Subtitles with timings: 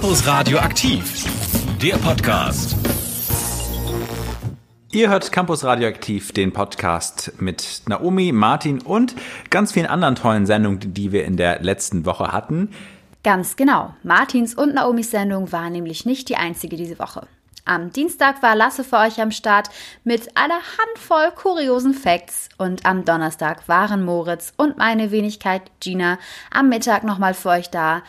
[0.00, 1.24] Campus Radio aktiv,
[1.82, 2.76] der Podcast.
[4.92, 9.16] Ihr hört Campus Radioaktiv, den Podcast mit Naomi, Martin und
[9.50, 12.70] ganz vielen anderen tollen Sendungen, die wir in der letzten Woche hatten.
[13.24, 13.92] Ganz genau.
[14.04, 17.26] Martins und Naomis Sendung war nämlich nicht die einzige diese Woche.
[17.64, 19.68] Am Dienstag war Lasse für euch am Start
[20.04, 26.20] mit einer Handvoll kuriosen Facts und am Donnerstag waren Moritz und meine Wenigkeit Gina
[26.52, 28.04] am Mittag nochmal für euch da.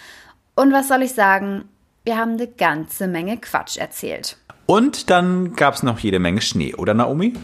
[0.53, 1.67] Und was soll ich sagen?
[2.09, 4.35] Wir haben eine ganze Menge Quatsch erzählt.
[4.65, 7.35] Und dann gab es noch jede Menge Schnee, oder Naomi?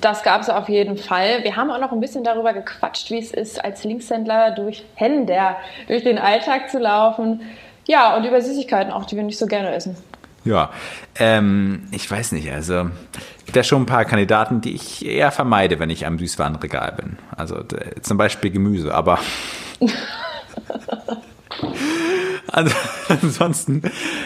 [0.00, 1.42] Das gab es auf jeden Fall.
[1.42, 5.56] Wir haben auch noch ein bisschen darüber gequatscht, wie es ist, als Linkshändler durch Händler
[5.88, 7.40] durch den Alltag zu laufen.
[7.88, 9.96] Ja, und über Süßigkeiten auch, die wir nicht so gerne essen.
[10.44, 10.70] Ja,
[11.16, 12.88] ähm, ich weiß nicht, also
[13.46, 17.18] gibt ja schon ein paar Kandidaten, die ich eher vermeide, wenn ich am Süßwarenregal bin.
[17.36, 17.64] Also
[18.00, 19.18] zum Beispiel Gemüse, aber
[23.08, 23.82] ansonsten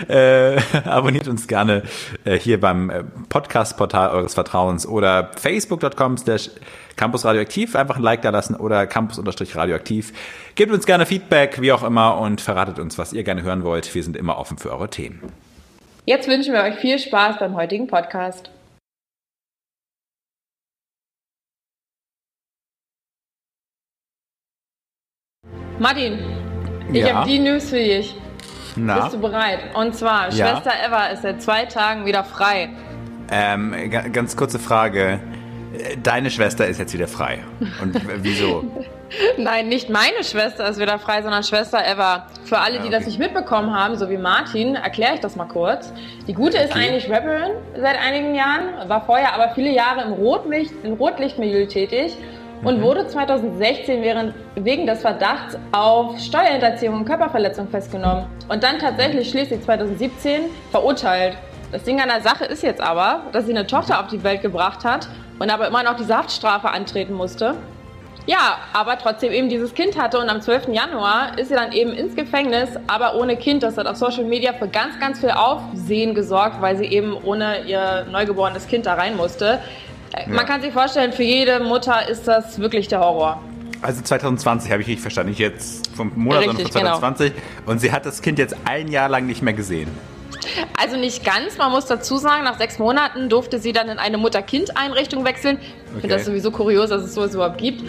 [0.08, 1.82] äh, abonniert uns gerne
[2.24, 6.50] äh, hier beim äh, Podcast-Portal eures Vertrauens oder facebook.com slash
[6.96, 7.76] campusradioaktiv.
[7.76, 10.12] Einfach ein Like da lassen oder campus-radioaktiv.
[10.54, 13.94] Gebt uns gerne Feedback, wie auch immer, und verratet uns, was ihr gerne hören wollt.
[13.94, 15.20] Wir sind immer offen für eure Themen.
[16.04, 18.50] Jetzt wünschen wir euch viel Spaß beim heutigen Podcast.
[25.78, 26.18] Martin,
[26.92, 27.14] ich Ja.
[27.16, 28.14] habe die News für dich.
[28.76, 29.60] Na, Bist du bereit?
[29.74, 30.48] Und zwar, Ja.
[30.48, 32.68] Schwester Eva ist seit zwei Tagen wieder frei.
[33.30, 35.18] ähm, ga- ganz kurze Frage.
[36.02, 37.40] Deine Schwester ist jetzt wieder frei.
[37.82, 38.64] Und wieso?
[39.38, 42.26] Nein, nicht meine Schwester ist wieder frei, sondern Schwester Eva.
[42.44, 42.90] Für alle, die okay.
[42.90, 45.92] das nicht mitbekommen haben, so wie Martin, erkläre ich das mal kurz.
[46.26, 46.88] Die Gute ist Okay.
[46.88, 52.16] eigentlich Rapperin seit einigen Jahren, war vorher aber viele Jahre im Rotlicht, im Rotlichtmilieu tätig
[52.62, 59.30] und wurde 2016 während, wegen des Verdachts auf Steuerhinterziehung und Körperverletzung festgenommen und dann tatsächlich
[59.30, 61.36] schließlich 2017 verurteilt.
[61.72, 64.42] Das Ding an der Sache ist jetzt aber, dass sie eine Tochter auf die Welt
[64.42, 65.08] gebracht hat
[65.38, 67.54] und aber immer noch diese Haftstrafe antreten musste.
[68.26, 70.68] Ja, aber trotzdem eben dieses Kind hatte und am 12.
[70.72, 73.62] Januar ist sie dann eben ins Gefängnis, aber ohne Kind.
[73.62, 77.62] Das hat auf Social Media für ganz, ganz viel Aufsehen gesorgt, weil sie eben ohne
[77.66, 79.60] ihr neugeborenes Kind da rein musste.
[80.26, 83.40] Man kann sich vorstellen, für jede Mutter ist das wirklich der Horror.
[83.82, 85.30] Also 2020 habe ich richtig verstanden.
[85.30, 86.98] Nicht jetzt vom Monat, sondern Richtig, von genau.
[86.98, 87.32] 2020.
[87.66, 89.90] Und sie hat das Kind jetzt ein Jahr lang nicht mehr gesehen.
[90.80, 94.16] Also nicht ganz, man muss dazu sagen, nach sechs Monaten durfte sie dann in eine
[94.16, 95.58] Mutter-Kind-Einrichtung wechseln.
[95.60, 96.08] Ich finde Okay.
[96.08, 97.82] das sowieso kurios, dass es sowas überhaupt gibt.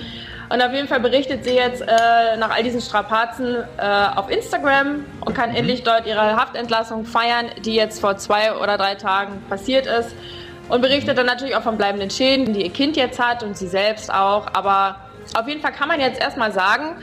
[0.49, 3.81] Und auf jeden Fall berichtet sie jetzt äh, nach all diesen Strapazen äh,
[4.15, 8.95] auf Instagram und kann endlich dort ihre Haftentlassung feiern, die jetzt vor zwei oder drei
[8.95, 10.15] Tagen passiert ist.
[10.69, 13.67] Und berichtet dann natürlich auch von bleibenden Schäden, die ihr Kind jetzt hat und sie
[13.67, 14.47] selbst auch.
[14.53, 14.97] Aber
[15.37, 16.97] auf jeden Fall kann man jetzt erstmal sagen,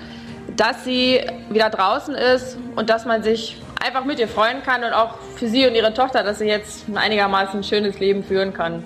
[0.57, 1.21] dass sie
[1.51, 5.49] wieder draußen ist und dass man sich einfach mit ihr freuen kann und auch für
[5.49, 8.85] sie und ihre Tochter, dass sie jetzt ein einigermaßen schönes Leben führen kann.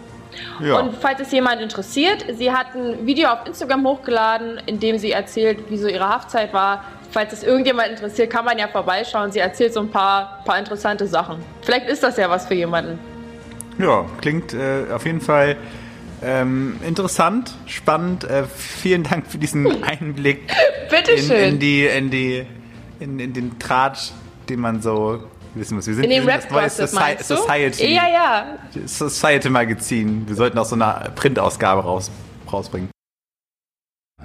[0.60, 0.78] Ja.
[0.78, 5.12] Und falls es jemand interessiert, sie hat ein Video auf Instagram hochgeladen, in dem sie
[5.12, 6.84] erzählt, wie so ihre Haftzeit war.
[7.10, 9.32] Falls es irgendjemand interessiert, kann man ja vorbeischauen.
[9.32, 11.42] Sie erzählt so ein paar, paar interessante Sachen.
[11.62, 12.98] Vielleicht ist das ja was für jemanden.
[13.78, 15.56] Ja, klingt äh, auf jeden Fall
[16.22, 18.24] ähm, interessant, spannend.
[18.24, 20.50] Äh, vielen Dank für diesen Einblick
[21.16, 22.44] in, in die, in die,
[22.98, 24.10] in, in den Tratsch,
[24.48, 25.22] den man so
[25.54, 25.86] wissen muss.
[25.86, 27.22] Wir sind, In den sind das Soci?
[27.22, 28.58] Society, Ja, ja.
[28.86, 30.26] Society Magazin.
[30.26, 32.10] Wir sollten auch so eine Printausgabe raus,
[32.52, 32.90] rausbringen.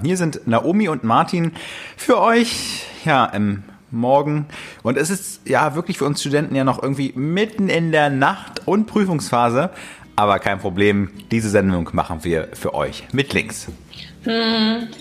[0.01, 1.53] Hier sind Naomi und Martin
[1.95, 3.63] für euch, ja, im
[3.93, 4.47] Morgen.
[4.83, 8.67] Und es ist ja wirklich für uns Studenten ja noch irgendwie mitten in der Nacht-
[8.67, 9.69] und Prüfungsphase.
[10.15, 13.67] Aber kein Problem, diese Sendung machen wir für euch mit Links.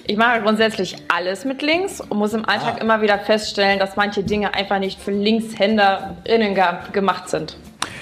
[0.06, 4.24] Ich mache grundsätzlich alles mit links und muss im Alltag immer wieder feststellen, dass manche
[4.24, 7.56] Dinge einfach nicht für LinkshänderInnen ge gemacht sind.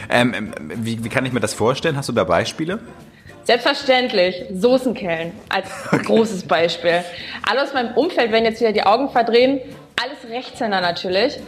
[0.09, 1.97] Ähm, ähm, wie, wie kann ich mir das vorstellen?
[1.97, 2.81] Hast du da Beispiele?
[3.45, 5.69] Selbstverständlich, Soßenkellen als
[6.05, 7.05] großes Beispiel.
[7.49, 9.61] Alle aus meinem Umfeld werden jetzt wieder die Augen verdrehen.
[10.03, 11.39] Alles Rechtshänder natürlich.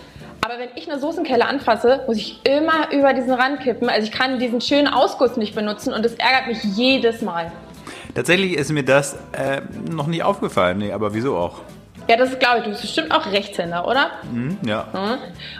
[0.44, 3.88] Aber wenn ich eine Soßenkelle anfasse, muss ich immer über diesen Rand kippen.
[3.88, 7.52] Also ich kann diesen schönen Ausguss nicht benutzen und das ärgert mich jedes Mal.
[8.14, 10.78] Tatsächlich ist mir das äh, noch nicht aufgefallen.
[10.78, 11.60] Nee, aber wieso auch?
[12.08, 14.10] Ja, das ist, glaube ich, du bist bestimmt auch Rechtshänder, oder?
[14.30, 14.88] Hm, ja.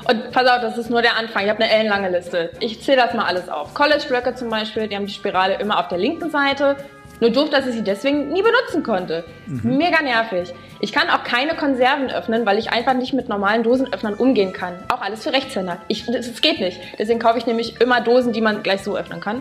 [0.09, 1.45] Und pass auf, das ist nur der Anfang.
[1.45, 2.51] Ich habe eine ellenlange Liste.
[2.59, 3.73] Ich zähle das mal alles auf.
[3.75, 6.77] College-Blöcke zum Beispiel, die haben die Spirale immer auf der linken Seite.
[7.23, 9.23] Nur doof, dass ich sie deswegen nie benutzen konnte.
[9.47, 10.53] Ist mega nervig.
[10.81, 14.75] Ich kann auch keine Konserven öffnen, weil ich einfach nicht mit normalen Dosenöffnern umgehen kann.
[14.89, 15.79] Auch alles für Rechtshänder.
[15.87, 16.81] Ich, das, das geht nicht.
[16.99, 19.41] Deswegen kaufe ich nämlich immer Dosen, die man gleich so öffnen kann.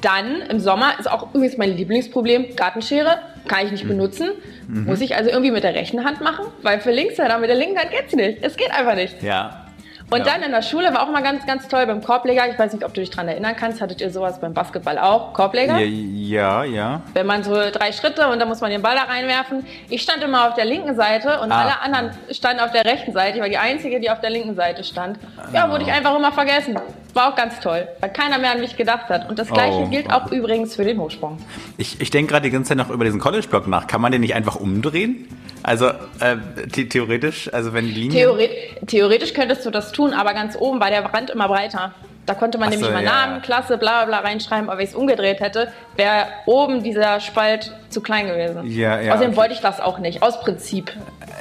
[0.00, 3.18] Dann im Sommer ist auch übrigens mein Lieblingsproblem Gartenschere.
[3.48, 4.28] Kann ich nicht benutzen.
[4.68, 7.80] Muss ich also irgendwie mit der rechten Hand machen, weil für Linkshänder mit der linken
[7.80, 8.38] Hand geht's nicht.
[8.42, 9.20] Es geht einfach nicht.
[9.24, 9.67] Ja.
[10.10, 10.32] Und Ja.
[10.32, 12.48] dann in der Schule war auch mal ganz, ganz toll beim Korbleger.
[12.50, 13.80] Ich weiß nicht, ob du dich daran erinnern kannst.
[13.82, 15.34] Hattet ihr sowas beim Basketball auch?
[15.34, 15.76] Korbleger?
[15.78, 17.00] Ja, ja, ja.
[17.12, 19.66] Wenn man so drei Schritte und dann muss man den Ball da reinwerfen.
[19.90, 21.60] Ich stand immer auf der linken Seite und Ah.
[21.62, 23.36] alle anderen standen auf der rechten Seite.
[23.36, 25.18] Ich war die Einzige, die auf der linken Seite stand.
[25.52, 26.78] Ja, wurde ich einfach immer vergessen.
[27.14, 29.28] War auch ganz toll, weil keiner mehr an mich gedacht hat.
[29.28, 29.88] Und das Gleiche Oh.
[29.88, 31.38] gilt auch übrigens für den Hochsprung.
[31.76, 33.86] Ich, ich denke gerade die ganze Zeit noch über diesen College-Block nach.
[33.86, 35.26] Kann man den nicht einfach umdrehen?
[35.62, 36.36] Also äh,
[36.74, 38.20] the theoretisch, also wenn die Linie...
[38.20, 38.50] Theoret
[38.86, 41.92] theoretisch könntest du das tun, aber ganz oben war der Rand immer breiter.
[42.26, 43.42] Da konnte man Ach so, nämlich mal ja, Namen.
[43.42, 47.72] Klasse, bla bla bla reinschreiben, aber wenn ich es umgedreht hätte, wäre oben dieser Spalt
[47.88, 48.66] zu klein gewesen.
[48.70, 49.36] Ja, ja, Außerdem okay.
[49.38, 50.92] wollte ich das auch nicht, aus Prinzip.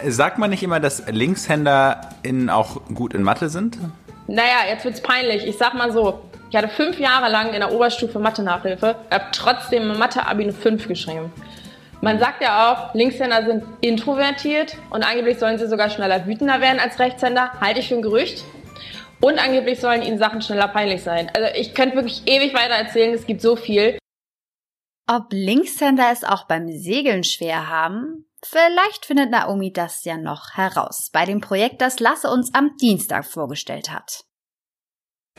[0.08, 3.78] Sagt man nicht immer, dass LinkshänderInnen auch gut in Mathe sind?
[4.28, 5.46] Naja, jetzt wird's peinlich.
[5.46, 6.20] Ich sag mal so,
[6.50, 11.32] ich hatte fünf Jahre lang in der Oberstufe Mathe-Nachhilfe, habe trotzdem Mathe-Abi eine 5 geschrieben.
[12.02, 16.80] Man sagt ja auch, Linkshänder sind introvertiert und angeblich sollen sie sogar schneller wütender werden
[16.80, 17.52] als Rechtshänder.
[17.60, 18.44] Halte ich für ein Gerücht.
[19.20, 21.32] Und angeblich sollen ihnen Sachen schneller peinlich sein.
[21.36, 23.98] Also ich könnte wirklich ewig weiter erzählen, es gibt so viel.
[25.08, 28.26] Ob Linkshänder es auch beim Segeln schwer haben?
[28.44, 33.26] Vielleicht findet Naomi das ja noch heraus bei dem Projekt, das Lasse uns am Dienstag
[33.26, 34.27] vorgestellt hat.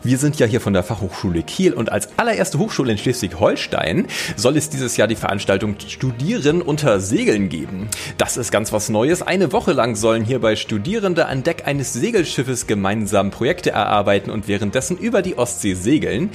[0.05, 4.06] Wir sind ja hier von der Fachhochschule Kiel und als allererste Hochschule in Schleswig-Holstein
[4.37, 7.89] soll es dieses Jahr die Veranstaltung Studieren unter Segeln geben.
[8.17, 9.23] Das ist ganz was Neues.
[9.23, 14.97] Eine Woche lang sollen hierbei Studierende an Deck eines Segelschiffes gemeinsam Projekte erarbeiten und währenddessen
[14.97, 16.31] über die Ostsee segeln.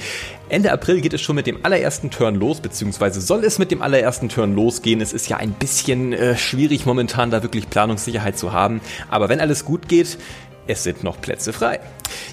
[0.50, 3.80] Ende April geht es schon mit dem allerersten Turn los, beziehungsweise soll es mit dem
[3.80, 5.00] allerersten Turn losgehen.
[5.00, 8.82] Es ist ja ein bisschen äh, schwierig momentan da wirklich Planungssicherheit zu haben.
[9.08, 10.18] Aber wenn alles gut geht,
[10.66, 11.80] es sind noch Plätze frei.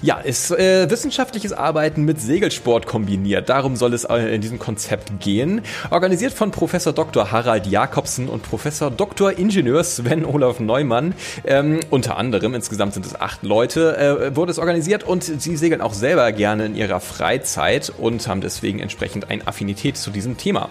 [0.02, 3.48] Ja, ist äh, wissenschaftliches Arbeiten mit Segelsport kombiniert.
[3.48, 5.62] Darum soll es äh, in diesem Konzept gehen.
[5.90, 7.30] Organisiert von Professor Dr.
[7.30, 9.38] Harald Jakobsen und Professor Dr.
[9.38, 11.14] Ingenieur Sven Olaf Neumann.
[11.44, 15.80] Ähm, unter anderem, insgesamt sind es acht Leute, äh, wurde es organisiert und sie segeln
[15.80, 20.68] auch selber gerne in ihrer Freizeit und haben deswegen entsprechend eine Affinität zu diesem Thema.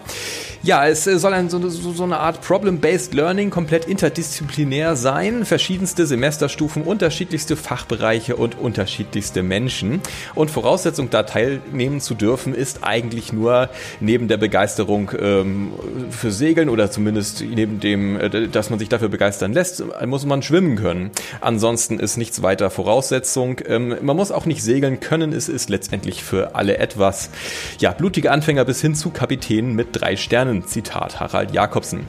[0.62, 5.44] Ja, es äh, soll ein, so, so, eine Art Problem-Based Learning komplett interdisziplinär sein.
[5.44, 8.58] Verschiedenste Semesterstufen, unterschiedlichste Fachbereiche und
[8.92, 10.00] unterschiedlichste Menschen.
[10.34, 15.72] Und Voraussetzung, da teilnehmen zu dürfen, ist eigentlich nur neben der Begeisterung ähm,
[16.10, 20.42] für Segeln oder zumindest neben dem, äh, dass man sich dafür begeistern lässt, muss man
[20.42, 21.10] schwimmen können.
[21.40, 23.60] Ansonsten ist nichts weiter Voraussetzung.
[23.66, 25.32] Ähm, man muss auch nicht segeln können.
[25.32, 27.30] Es ist letztendlich für alle etwas.
[27.78, 30.66] Ja, blutige Anfänger bis hin zu Kapitänen mit drei Sternen.
[30.66, 32.06] Zitat Harald Jakobsen.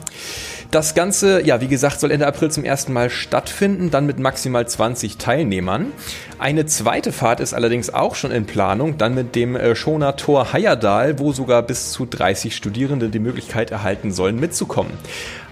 [0.74, 4.68] Das Ganze, ja, wie gesagt, soll Ende April zum ersten Mal stattfinden, dann mit maximal
[4.68, 5.92] 20 Teilnehmern.
[6.40, 10.52] Eine zweite Fahrt ist allerdings auch schon in Planung, dann mit dem äh, Schoner Tor
[10.52, 14.94] Heyerdahl, wo sogar bis zu 30 Studierende die Möglichkeit erhalten sollen, mitzukommen.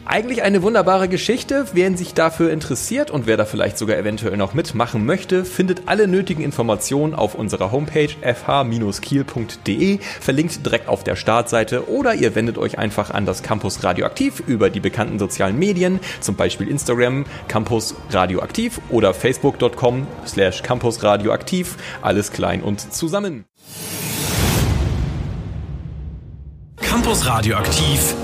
[0.05, 1.67] Eigentlich eine wunderbare Geschichte.
[1.73, 6.07] Wer sich dafür interessiert und wer da vielleicht sogar eventuell noch mitmachen möchte, findet alle
[6.07, 12.79] nötigen Informationen auf unserer Homepage fh-kiel.de, verlinkt direkt auf der Startseite oder ihr wendet euch
[12.79, 18.81] einfach an das Campus Radioaktiv über die bekannten sozialen Medien, zum Beispiel Instagram Campus Radioaktiv
[18.89, 23.45] oder facebook.com slash Campus Radioaktiv, alles klein und zusammen.
[26.77, 28.15] Campus Radioaktiv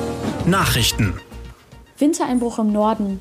[0.46, 1.20] Nachrichten.
[1.98, 3.20] Wintereinbruch im Norden.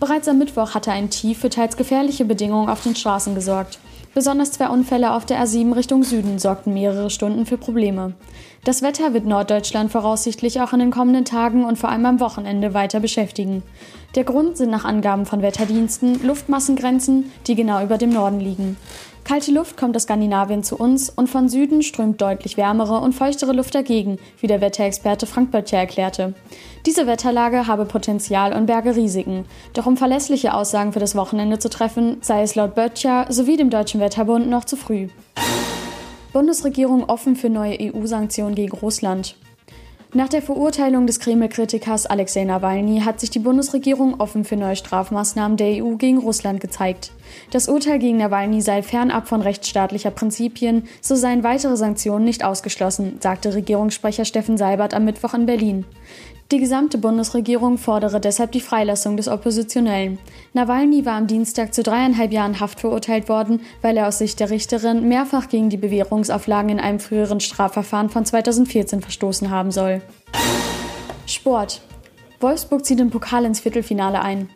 [0.00, 3.78] Bereits am Mittwoch hatte ein Tief für teils gefährliche Bedingungen auf den Straßen gesorgt.
[4.14, 8.14] Besonders zwei Unfälle auf der A7 Richtung Süden sorgten mehrere Stunden für Probleme.
[8.64, 12.74] Das Wetter wird Norddeutschland voraussichtlich auch in den kommenden Tagen und vor allem am Wochenende
[12.74, 13.62] weiter beschäftigen.
[14.14, 18.76] Der Grund sind nach Angaben von Wetterdiensten Luftmassengrenzen, die genau über dem Norden liegen.
[19.26, 23.52] Kalte Luft kommt aus Skandinavien zu uns und von Süden strömt deutlich wärmere und feuchtere
[23.52, 26.34] Luft dagegen, wie der Wetterexperte Frank Böttcher erklärte.
[26.86, 29.44] Diese Wetterlage habe Potenzial und berge Risiken.
[29.72, 33.68] Doch um verlässliche Aussagen für das Wochenende zu treffen, sei es laut Böttcher sowie dem
[33.68, 35.08] Deutschen Wetterbund noch zu früh.
[36.32, 39.34] Bundesregierung offen für neue EU-Sanktionen gegen Russland.
[40.16, 45.58] Nach der Verurteilung des Kreml-Kritikers Alexei Nawalny hat sich die Bundesregierung offen für neue Strafmaßnahmen
[45.58, 47.12] der EU gegen Russland gezeigt.
[47.50, 53.18] Das Urteil gegen Nawalny sei fernab von rechtsstaatlicher Prinzipien, so seien weitere Sanktionen nicht ausgeschlossen,
[53.20, 55.84] sagte Regierungssprecher Steffen Seibert am Mittwoch in Berlin.
[56.52, 60.20] Die gesamte Bundesregierung fordere deshalb die Freilassung des Oppositionellen.
[60.52, 64.50] Nawalny war am Dienstag zu dreieinhalb Jahren Haft verurteilt worden, weil er aus Sicht der
[64.50, 70.02] Richterin mehrfach gegen die Bewährungsauflagen in einem früheren Strafverfahren von 2014 verstoßen haben soll.
[71.26, 71.80] Sport.
[72.38, 74.48] Wolfsburg zieht im Pokal ins Viertelfinale ein.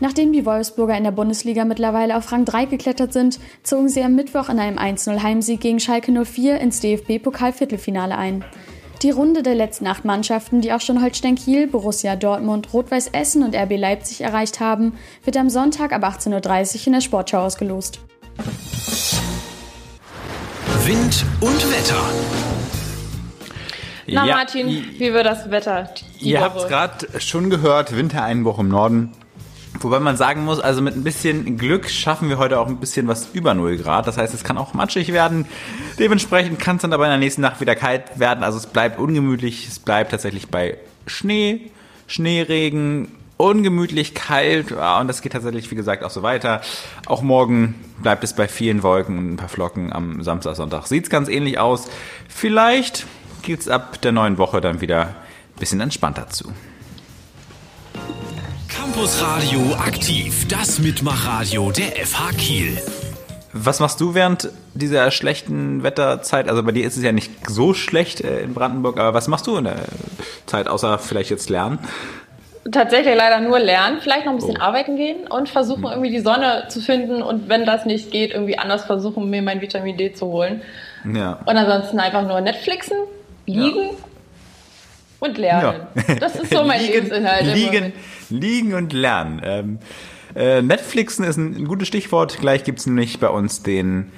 [0.00, 4.16] Nachdem die Wolfsburger in der Bundesliga mittlerweile auf Rang 3 geklettert sind, zogen sie am
[4.16, 8.44] Mittwoch in einem 1-0 Heimsieg gegen Schalke 04 ins DFB-Pokal-Viertelfinale ein.
[9.02, 13.44] Die Runde der letzten acht Mannschaften, die auch schon Holstein Kiel, Borussia Dortmund, Rot-Weiß Essen
[13.44, 18.00] und RB Leipzig erreicht haben, wird am Sonntag ab 18.30 Uhr in der Sportschau ausgelost.
[20.84, 22.02] Wind und Wetter.
[24.08, 25.90] Na Ja, Martin, wie wird das Wetter
[26.20, 29.12] die Ihr habt es gerade schon gehört, Wintereinbruch im Norden.
[29.80, 33.06] Wobei man sagen muss, also mit ein bisschen Glück schaffen wir heute auch ein bisschen
[33.06, 34.06] was über 0 Grad.
[34.06, 35.46] Das heißt, es kann auch matschig werden.
[35.98, 38.42] Dementsprechend kann es dann aber in der nächsten Nacht wieder kalt werden.
[38.42, 39.68] Also es bleibt ungemütlich.
[39.68, 41.70] Es bleibt tatsächlich bei Schnee,
[42.08, 44.72] Schneeregen, ungemütlich kalt.
[44.72, 46.60] Und das geht tatsächlich, wie gesagt, auch so weiter.
[47.06, 50.88] Auch morgen bleibt es bei vielen Wolken und ein paar Flocken am Samstag, Sonntag.
[50.88, 51.88] Sieht es ganz ähnlich aus.
[52.28, 53.06] Vielleicht
[53.42, 55.14] geht es ab der neuen Woche dann wieder ein
[55.60, 56.52] bisschen entspannter zu.
[58.98, 62.82] Campus Radio aktiv, das Mitmachradio der FH Kiel.
[63.52, 66.48] Was machst du während dieser schlechten Wetterzeit?
[66.48, 69.46] Also bei dir ist es ja nicht so schlecht äh, in Brandenburg, aber was machst
[69.46, 69.76] du in der
[70.46, 71.78] Zeit, außer vielleicht jetzt lernen?
[72.72, 74.64] Tatsächlich leider nur lernen, vielleicht noch ein bisschen Oh.
[74.64, 78.58] arbeiten gehen und versuchen irgendwie die Sonne zu finden und wenn das nicht geht, irgendwie
[78.58, 80.60] anders versuchen, mir mein Vitamin D zu holen.
[81.14, 81.38] Ja.
[81.46, 82.96] Und ansonsten einfach nur Netflixen,
[83.46, 83.90] liegen
[85.20, 85.86] und lernen.
[86.18, 87.46] Das ist so mein liegen, Lebensinhalt.
[87.54, 87.94] Liegen, Moment.
[88.30, 89.40] Liegen und lernen.
[89.44, 89.78] Ähm,
[90.34, 92.38] äh, Netflixen ist ein, ein gutes Stichwort.
[92.40, 94.10] Gleich gibt es nämlich bei uns den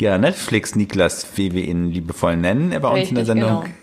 [0.00, 3.64] ja, Netflix-Niklas, wie wir ihn liebevoll nennen, bei uns in der Richtig, Sendung.
[3.64, 3.74] genau.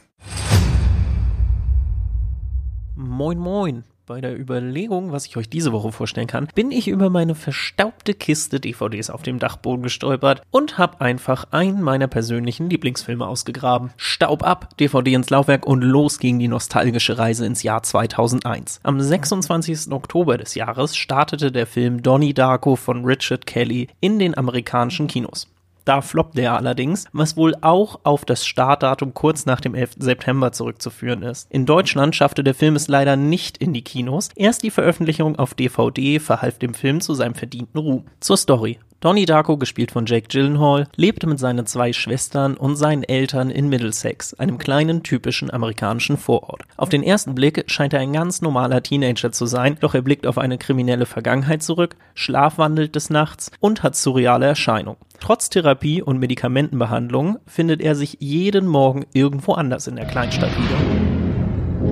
[2.96, 3.84] Moin Moin.
[4.08, 8.14] Bei der Überlegung, was ich euch diese Woche vorstellen kann, bin ich über meine verstaubte
[8.14, 13.90] Kiste DVDs auf dem Dachboden gestolpert und habe einfach einen meiner persönlichen Lieblingsfilme ausgegraben.
[13.98, 18.80] Staub ab, DVD ins Laufwerk und los ging die nostalgische Reise ins Jahr 2001.
[18.84, 19.92] Am 26.
[19.92, 25.50] Oktober des Jahres startete der Film Donnie Darko von Richard Kelly in den amerikanischen Kinos.
[25.88, 29.91] Da floppte er allerdings, was wohl auch auf das Startdatum kurz nach dem 11.
[30.00, 31.50] September zurückzuführen ist.
[31.50, 34.27] In Deutschland schaffte der Film es leider nicht in die Kinos.
[34.36, 38.03] Erst die Veröffentlichung auf DVD verhalf dem Film zu seinem verdienten Ruhm.
[38.20, 38.79] Zur Story.
[39.00, 43.70] Donnie Darko, gespielt von Jake Gyllenhaal, lebte mit seinen zwei Schwestern und seinen Eltern in
[43.70, 46.63] Middlesex, einem kleinen typischen amerikanischen Vorort.
[46.77, 50.25] Auf den ersten Blick scheint er ein ganz normaler Teenager zu sein, doch er blickt
[50.25, 54.98] auf eine kriminelle Vergangenheit zurück, schlafwandelt des Nachts und hat surreale Erscheinungen.
[55.20, 61.88] Trotz Therapie und Medikamentenbehandlung findet er sich jeden Morgen irgendwo anders in der Kleinstadt wieder.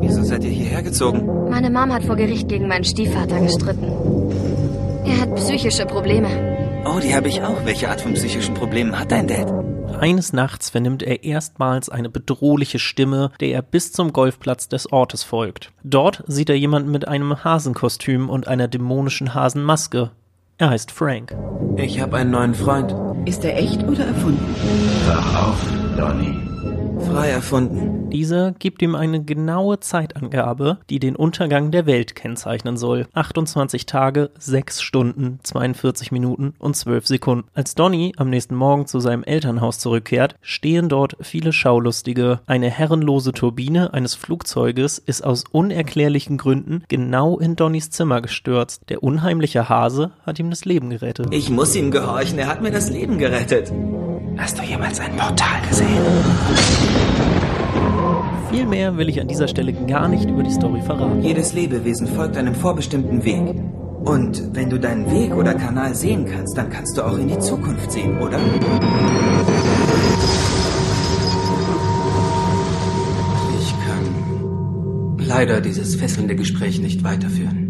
[0.00, 1.26] Wieso seid ihr hierher gezogen?
[1.48, 3.90] Meine Mom hat vor Gericht gegen meinen Stiefvater gestritten.
[5.06, 6.28] Er hat psychische Probleme.
[6.86, 7.64] Oh, die habe ich auch.
[7.64, 9.52] Welche Art von psychischen Problemen hat dein Dad?
[9.98, 15.22] Eines Nachts vernimmt er erstmals eine bedrohliche Stimme, der er bis zum Golfplatz des Ortes
[15.22, 15.72] folgt.
[15.82, 20.10] Dort sieht er jemanden mit einem Hasenkostüm und einer dämonischen Hasenmaske.
[20.56, 21.36] Er heißt Frank.
[21.76, 22.94] Ich habe einen neuen Freund.
[23.28, 24.54] Ist er echt oder erfunden?
[25.08, 25.60] Wach auf,
[25.96, 26.53] Donny.
[27.00, 28.10] Frei erfunden.
[28.10, 33.06] Dieser gibt ihm eine genaue Zeitangabe, die den Untergang der Welt kennzeichnen soll.
[33.12, 37.48] 28 Tage, 6 Stunden, 42 Minuten und 12 Sekunden.
[37.54, 42.40] Als Donny am nächsten Morgen zu seinem Elternhaus zurückkehrt, stehen dort viele Schaulustige.
[42.46, 48.82] Eine herrenlose Turbine eines Flugzeuges ist aus unerklärlichen Gründen genau in Donnys Zimmer gestürzt.
[48.88, 51.28] Der unheimliche Hase hat ihm das Leben gerettet.
[51.30, 52.38] Ich muss ihm gehorchen.
[52.38, 53.72] Er hat mir das Leben gerettet.
[54.36, 56.93] Hast du jemals ein Portal gesehen?
[58.50, 61.22] Viel mehr will ich an dieser Stelle gar nicht über die Story verraten.
[61.22, 63.54] Jedes Lebewesen folgt einem vorbestimmten Weg.
[64.04, 67.38] Und wenn du deinen Weg oder Kanal sehen kannst, dann kannst du auch in die
[67.38, 68.38] Zukunft sehen, oder?
[73.58, 77.63] Ich kann leider dieses fesselnde Gespräch nicht weiterführen.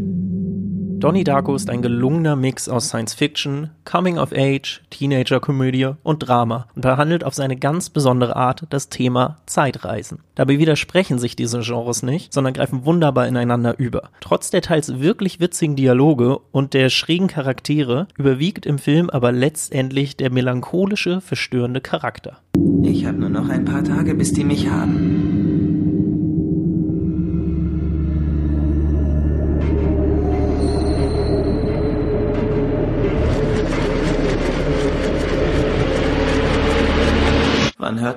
[1.04, 6.66] Donnie Darko ist ein gelungener Mix aus Science Fiction, Coming of Age, Teenager-Komödie und Drama
[6.74, 10.20] und behandelt auf seine ganz besondere Art das Thema Zeitreisen.
[10.34, 14.08] Dabei widersprechen sich diese Genres nicht, sondern greifen wunderbar ineinander über.
[14.22, 20.16] Trotz der teils wirklich witzigen Dialoge und der schrägen Charaktere überwiegt im Film aber letztendlich
[20.16, 22.38] der melancholische, verstörende Charakter.
[22.82, 25.33] Ich habe nur noch ein paar Tage, bis die mich haben.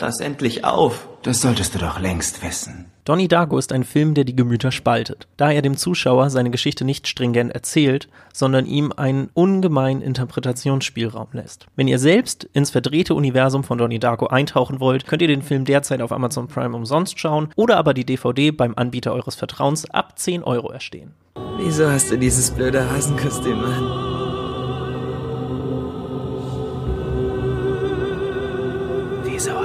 [0.08, 1.08] Das endlich auf?
[1.24, 2.86] Das solltest du doch längst wissen.
[3.04, 6.86] Donnie Darko ist ein Film, der die Gemüter spaltet, da er dem Zuschauer seine Geschichte
[6.86, 11.68] nicht stringent erzählt, sondern ihm einen ungemeinen Interpretationsspielraum lässt.
[11.76, 15.66] Wenn ihr selbst ins verdrehte Universum von Donnie Darko eintauchen wollt, könnt ihr den Film
[15.66, 20.18] derzeit auf Amazon Prime umsonst schauen oder aber die DVD beim Anbieter eures Vertrauens ab
[20.18, 21.14] 10 Euro erstehen.
[21.58, 24.27] Wieso hast du dieses blöde Hasenkostüm an?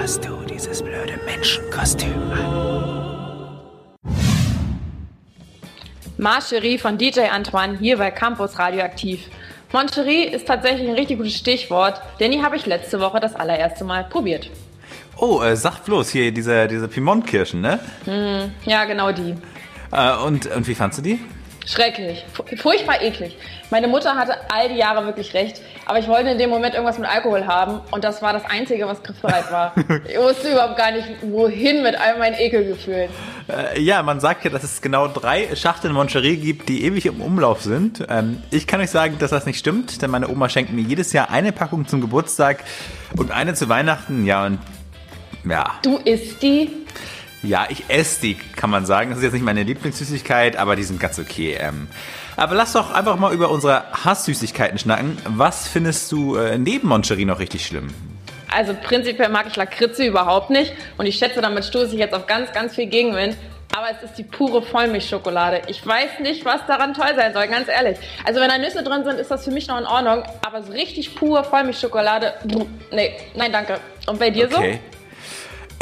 [0.03, 3.61] Hast du dieses blöde Menschenkostüm an?
[6.19, 9.21] Marcherie von DJ Antoine hier bei Campus Radioaktiv.
[9.73, 13.85] Moncherie ist tatsächlich ein richtig gutes Stichwort, denn die habe ich letzte Woche das allererste
[13.85, 14.51] Mal probiert.
[15.19, 17.79] Oh, äh, sag bloß, hier diese, diese Piemont-Kirschen, ne?
[18.05, 19.37] Hm, ja, genau die.
[19.93, 21.21] Äh, und, und wie fandst du die?
[21.65, 22.25] Schrecklich.
[22.57, 23.37] Furchtbar eklig.
[23.71, 26.99] Meine Mutter hatte all die Jahre wirklich recht, aber ich wollte in dem Moment irgendwas
[26.99, 29.73] mit Alkohol haben und das war das Einzige, was griffbereit war.
[30.09, 33.09] ich wusste überhaupt gar nicht, wohin mit all meinen Ekelgefühlen.
[33.49, 37.21] Äh, ja, man sagt ja, dass es genau drei Schachteln Moncherie gibt, die ewig im
[37.21, 38.05] Umlauf sind.
[38.09, 41.13] Ähm, ich kann euch sagen, dass das nicht stimmt, denn meine Oma schenkt mir jedes
[41.13, 42.65] Jahr eine Packung zum Geburtstag
[43.17, 44.27] und eine zu Weihnachten.
[44.27, 44.59] Ja, und
[45.49, 45.79] ja.
[45.83, 46.82] Du isst die?
[47.43, 49.11] Ja, ich esse die, kann man sagen.
[49.11, 51.57] Das ist jetzt nicht meine Lieblingssüßigkeit, aber die sind ganz okay.
[51.59, 51.89] Ähm,
[52.37, 55.19] aber lass doch einfach mal über unsere Hasssüßigkeiten schnacken.
[55.25, 57.89] Was findest du äh, neben Moncherie noch richtig schlimm?
[58.55, 62.27] Also prinzipiell mag ich Lakritze überhaupt nicht und ich schätze, damit stoße ich jetzt auf
[62.27, 63.37] ganz, ganz viel Gegenwind.
[63.75, 65.63] Aber es ist die pure Vollmilchschokolade.
[65.67, 67.97] Ich weiß nicht, was daran toll sein soll, ganz ehrlich.
[68.23, 70.25] Also wenn da Nüsse drin sind, ist das für mich noch in Ordnung.
[70.47, 72.35] Aber so richtig pure Vollmilchschokolade,
[72.93, 73.81] nee, nein, danke.
[74.07, 74.79] Und bei dir okay.
[74.93, 75.02] so?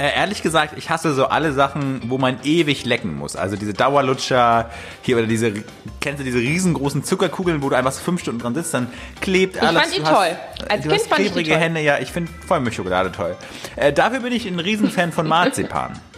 [0.00, 3.37] Äh, ehrlich gesagt, ich hasse so alle Sachen, wo man ewig lecken muss.
[3.37, 4.71] Also diese Dauerlutscher
[5.02, 5.52] hier oder diese,
[6.00, 8.90] kennst du diese riesengroßen Zuckerkugeln, wo du einfach so fünf Stunden dran sitzt, dann
[9.21, 9.92] klebt alles.
[9.92, 10.38] Ich fand die toll.
[10.59, 11.59] Hast, Als du Kind hast fand ich die toll.
[11.59, 13.37] Hände, ja, ich finde Vollmilchschokolade toll.
[13.76, 15.92] Äh, dafür bin ich ein Riesenfan von Marzipan.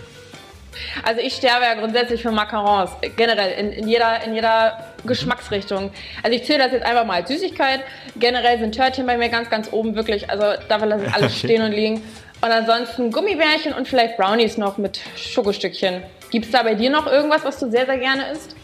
[1.04, 5.90] Also ich sterbe ja grundsätzlich für Macarons, generell in, in, jeder, in jeder Geschmacksrichtung.
[6.22, 7.80] Also ich zähle das jetzt einfach mal als Süßigkeit.
[8.16, 11.62] Generell sind Törtchen bei mir ganz, ganz oben wirklich, also dafür lasse ich alles stehen
[11.62, 12.02] und liegen.
[12.42, 16.02] Und ansonsten Gummibärchen und vielleicht Brownies noch mit Schokostückchen.
[16.30, 18.56] Gibt es da bei dir noch irgendwas, was du sehr, sehr gerne isst?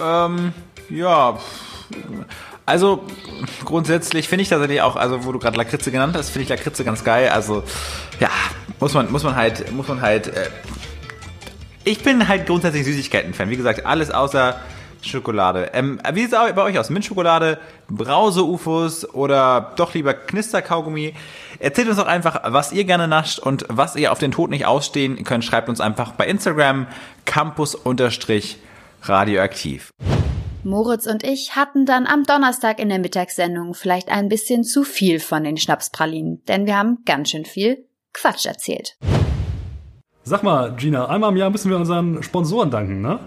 [0.00, 0.52] Ähm,
[0.88, 1.36] ja.
[2.64, 3.04] Also
[3.64, 6.84] grundsätzlich finde ich tatsächlich auch, also wo du gerade Lakritze genannt hast, finde ich Lakritze
[6.84, 7.30] ganz geil.
[7.30, 7.64] Also
[8.20, 8.30] ja,
[8.78, 10.28] muss man, muss man halt, muss man halt.
[10.28, 10.48] Äh,
[11.82, 13.50] ich bin halt grundsätzlich Süßigkeiten-Fan.
[13.50, 14.60] Wie gesagt, alles außer
[15.02, 15.70] Schokolade.
[15.72, 16.90] Ähm, wie sieht es bei euch aus?
[16.90, 21.14] Minzschokolade, Brause-Ufos oder doch lieber Knisterkaugummi?
[21.58, 24.66] Erzählt uns doch einfach, was ihr gerne nascht und was ihr auf den Tod nicht
[24.66, 25.44] ausstehen könnt.
[25.44, 26.86] Schreibt uns einfach bei Instagram
[27.24, 29.90] campus-radioaktiv.
[30.62, 35.18] Moritz und ich hatten dann am Donnerstag in der Mittagssendung vielleicht ein bisschen zu viel
[35.18, 38.98] von den Schnapspralinen, denn wir haben ganz schön viel Quatsch erzählt.
[40.22, 43.20] Sag mal, Gina, einmal im Jahr müssen wir unseren Sponsoren danken, ne?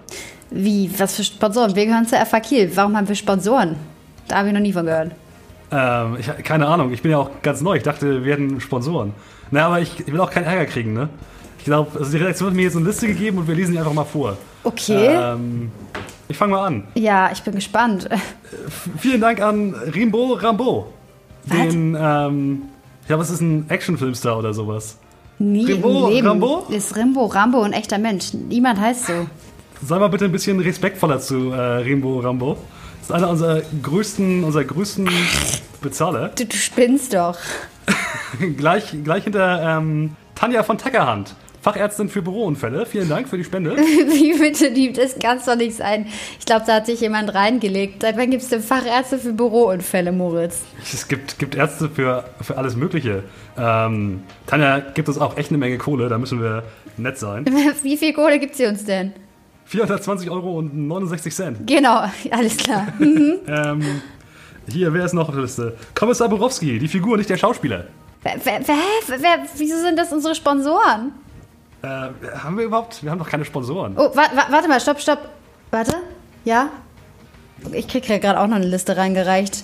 [0.54, 1.76] Wie, was für Sponsoren?
[1.76, 2.76] Wir gehören zur FAQ.
[2.76, 3.76] Warum haben wir Sponsoren?
[4.28, 5.12] Da habe ich noch nie von gehört.
[5.72, 7.78] Ähm, ich, keine Ahnung, ich bin ja auch ganz neu.
[7.78, 9.14] Ich dachte, wir hätten Sponsoren.
[9.50, 11.10] Na, aber ich, ich will auch keinen Ärger kriegen, ne?
[11.58, 13.80] Ich glaube, also die Redaktion hat mir jetzt eine Liste gegeben und wir lesen die
[13.80, 14.38] einfach mal vor.
[14.64, 15.08] Okay.
[15.08, 15.72] Ähm,
[16.28, 16.84] ich fange mal an.
[16.94, 18.12] Ja, ich bin gespannt.
[18.12, 18.18] Äh,
[19.00, 20.94] vielen Dank an Rimbo Rambo.
[21.46, 21.58] Was?
[21.58, 22.62] Den, ähm,
[23.02, 24.98] ich glaube, es ist ein Actionfilmstar oder sowas.
[25.40, 26.68] Nie Leben Rambo?
[26.70, 28.34] ist Rimbo Rambo ein echter Mensch.
[28.34, 29.14] Niemand heißt so.
[29.86, 32.58] Sei mal bitte ein bisschen respektvoller zu äh, Rimbo Rambo.
[33.00, 35.10] Das ist einer unserer größten, unserer größten
[35.82, 36.30] Bezahler.
[36.30, 37.38] Du, du spinnst doch.
[38.58, 41.36] gleich, gleich hinter ähm, Tanja von Tackerhand.
[41.62, 42.86] Fachärztin für Bürounfälle.
[42.86, 43.76] Vielen Dank für die Spende.
[43.78, 46.08] Wie bitte, die, das kann doch nicht sein.
[46.40, 48.04] Ich glaube, da hat sich jemand reingelegt.
[48.04, 50.62] Seit wann gibt es denn Fachärzte für Bürounfälle, Moritz?
[50.82, 53.24] Es gibt, gibt Ärzte für, für alles Mögliche.
[53.58, 56.64] Ähm, Tanja gibt uns auch echt eine Menge Kohle, da müssen wir
[56.96, 57.46] nett sein.
[57.84, 59.14] Wie viel Kohle gibt sie uns denn?
[59.66, 61.68] 420 Euro und 69 Cent.
[61.68, 62.88] Genau, alles klar.
[63.00, 63.40] Mhm.
[63.48, 64.02] ähm,
[64.68, 65.76] hier, wer ist noch auf der Liste?
[65.94, 67.86] Kommissar Borowski, die Figur, nicht der Schauspieler.
[68.24, 68.60] Wer, wer,
[69.20, 71.12] wer, wieso sind das unsere Sponsoren?
[71.82, 71.88] Äh,
[72.38, 73.04] haben wir überhaupt?
[73.04, 73.94] Wir haben doch keine Sponsoren.
[73.98, 75.20] Oh, wa wa warte mal, stopp, stopp.
[75.72, 75.96] Warte.
[76.46, 76.70] Ja?
[77.74, 79.64] Ich krieg ja gerade auch noch eine Liste reingereicht.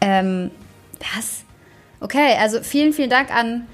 [0.00, 0.50] Ähm,
[1.14, 1.44] was?
[2.00, 3.66] Okay, also vielen, vielen Dank an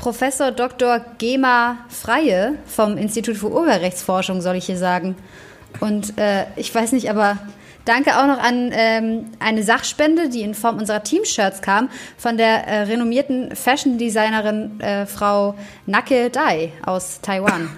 [0.00, 1.04] Professor Dr.
[1.18, 5.14] Gema Freie vom Institut für Urheberrechtsforschung, soll ich hier sagen.
[5.80, 7.36] Und äh, ich weiß nicht, aber
[7.84, 12.66] danke auch noch an ähm, eine Sachspende, die in Form unserer Team-Shirts kam, von der
[12.66, 17.68] äh, renommierten Fashion-Designerin äh, Frau Nake Dai aus Taiwan.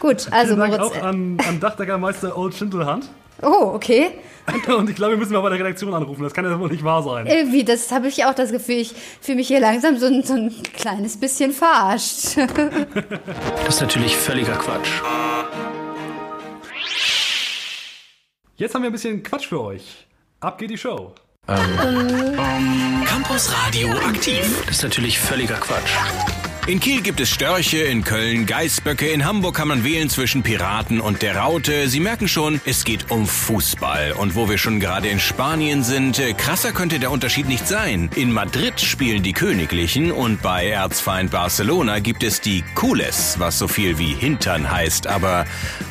[0.00, 0.98] Gut, also Vielen Dank Moritz.
[0.98, 3.06] auch an, an Dachdeckermeister Old Schindelhand.
[3.40, 4.10] Oh, okay.
[4.76, 6.22] Und ich glaube, wir müssen mal bei der Redaktion anrufen.
[6.22, 7.26] Das kann ja wohl nicht wahr sein.
[7.26, 10.34] Irgendwie, das habe ich auch das Gefühl, ich fühle mich hier langsam so ein, so
[10.34, 12.36] ein kleines bisschen verarscht.
[13.64, 14.90] das ist natürlich völliger Quatsch.
[18.56, 20.06] Jetzt haben wir ein bisschen Quatsch für euch.
[20.40, 21.14] Ab geht die Show.
[21.48, 23.04] Ähm.
[23.06, 24.62] Campus Radio aktiv.
[24.66, 26.49] Das ist natürlich völliger Quatsch.
[26.70, 31.00] In Kiel gibt es Störche, in Köln Geißböcke, in Hamburg kann man wählen zwischen Piraten
[31.00, 31.88] und der Raute.
[31.88, 34.12] Sie merken schon, es geht um Fußball.
[34.12, 38.08] Und wo wir schon gerade in Spanien sind, äh, krasser könnte der Unterschied nicht sein.
[38.14, 43.66] In Madrid spielen die Königlichen und bei Erzfeind Barcelona gibt es die Cules, was so
[43.66, 45.08] viel wie Hintern heißt.
[45.08, 45.46] Aber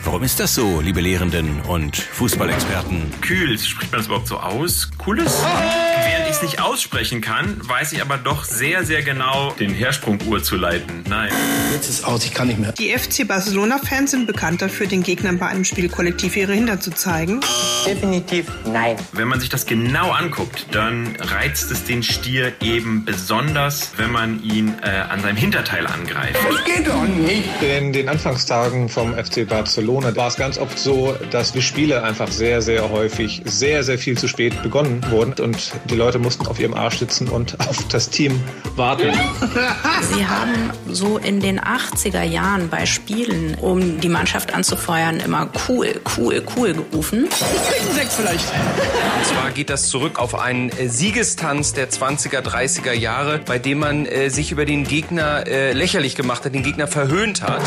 [0.06, 3.20] warum ist das so, liebe Lehrenden und Fußballexperten?
[3.20, 4.90] Kühl, spricht man das überhaupt so aus?
[4.98, 5.44] Cooles?
[5.44, 5.89] Während
[6.30, 11.04] ich es nicht aussprechen kann, weiß ich aber doch sehr, sehr genau, den Hersprung urzuleiten.
[11.10, 11.32] Nein.
[11.74, 12.72] Jetzt ist aus, ich kann nicht mehr.
[12.74, 16.92] Die FC Barcelona-Fans sind bekannt dafür, den Gegnern bei einem Spiel kollektiv ihre Hintern zu
[16.92, 17.40] zeigen.
[17.86, 18.96] Definitiv nein.
[19.12, 24.44] Wenn man sich das genau anguckt, dann reizt es den Stier eben besonders, wenn man
[24.44, 26.38] ihn äh, an seinem Hinterteil angreift.
[26.48, 27.50] Das geht doch nicht.
[27.64, 32.30] In den Anfangstagen vom FC Barcelona war es ganz oft so, dass die Spiele einfach
[32.30, 36.60] sehr, sehr häufig sehr, sehr viel zu spät begonnen wurden und die Leute mussten auf
[36.60, 38.40] ihrem Arsch sitzen und auf das Team
[38.76, 39.12] warten.
[40.14, 46.00] Sie haben so in den 80er Jahren bei Spielen, um die Mannschaft anzufeuern, immer cool,
[46.18, 47.28] cool, cool gerufen.
[47.94, 48.46] Sechs vielleicht.
[48.46, 53.80] Und zwar geht das zurück auf einen äh, Siegestanz der 20er, 30er Jahre, bei dem
[53.80, 57.62] man äh, sich über den Gegner äh, lächerlich gemacht hat, den Gegner verhöhnt hat.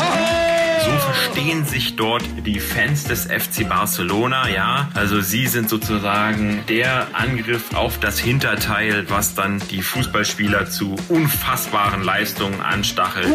[0.83, 4.89] So verstehen sich dort die Fans des FC Barcelona, ja.
[4.93, 12.03] Also sie sind sozusagen der Angriff auf das Hinterteil, was dann die Fußballspieler zu unfassbaren
[12.03, 13.27] Leistungen anstachelt.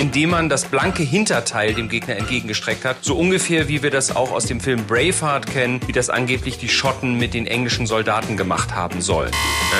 [0.00, 3.04] Indem man das blanke Hinterteil dem Gegner entgegengestreckt hat.
[3.04, 6.70] So ungefähr wie wir das auch aus dem Film Braveheart kennen, wie das angeblich die
[6.70, 9.30] Schotten mit den englischen Soldaten gemacht haben sollen.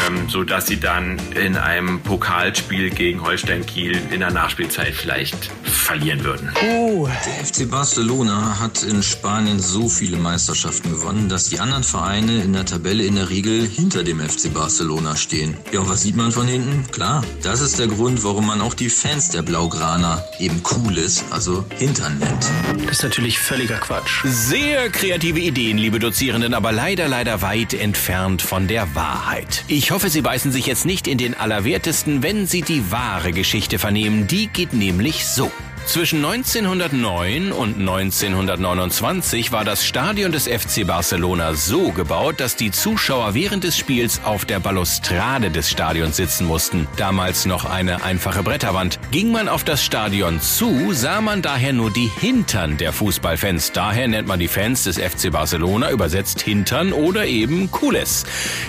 [0.06, 5.50] Ähm, so dass sie dann in einem Pokalspiel gegen Holstein Kiel in der Nachspielzeit vielleicht
[5.62, 6.52] verlieren würden.
[6.62, 7.08] Oh.
[7.26, 12.52] Der FC Barcelona hat in Spanien so viele Meisterschaften gewonnen, dass die anderen Vereine in
[12.52, 15.56] der Tabelle in der Regel hinter dem FC Barcelona stehen.
[15.72, 16.84] Ja, und was sieht man von hinten?
[16.90, 21.64] Klar, das ist der Grund, warum man auch die Fans der Blaugrana eben Cooles, also
[21.76, 22.50] Hintern nennt.
[22.84, 24.24] Das ist natürlich völliger Quatsch.
[24.24, 29.64] Sehr kreative Ideen, liebe Dozierenden, aber leider, leider weit entfernt von der Wahrheit.
[29.68, 33.78] Ich hoffe, Sie beißen sich jetzt nicht in den Allerwertesten, wenn Sie die wahre Geschichte
[33.78, 34.26] vernehmen.
[34.26, 35.50] Die geht nämlich so.
[35.86, 43.34] Zwischen 1909 und 1929 war das Stadion des FC Barcelona so gebaut, dass die Zuschauer
[43.34, 46.88] während des Spiels auf der Balustrade des Stadions sitzen mussten.
[46.96, 48.98] Damals noch eine einfache Bretterwand.
[49.10, 53.72] Ging man auf das Stadion zu, sah man daher nur die Hintern der Fußballfans.
[53.72, 58.24] Daher nennt man die Fans des FC Barcelona übersetzt Hintern oder eben Cules.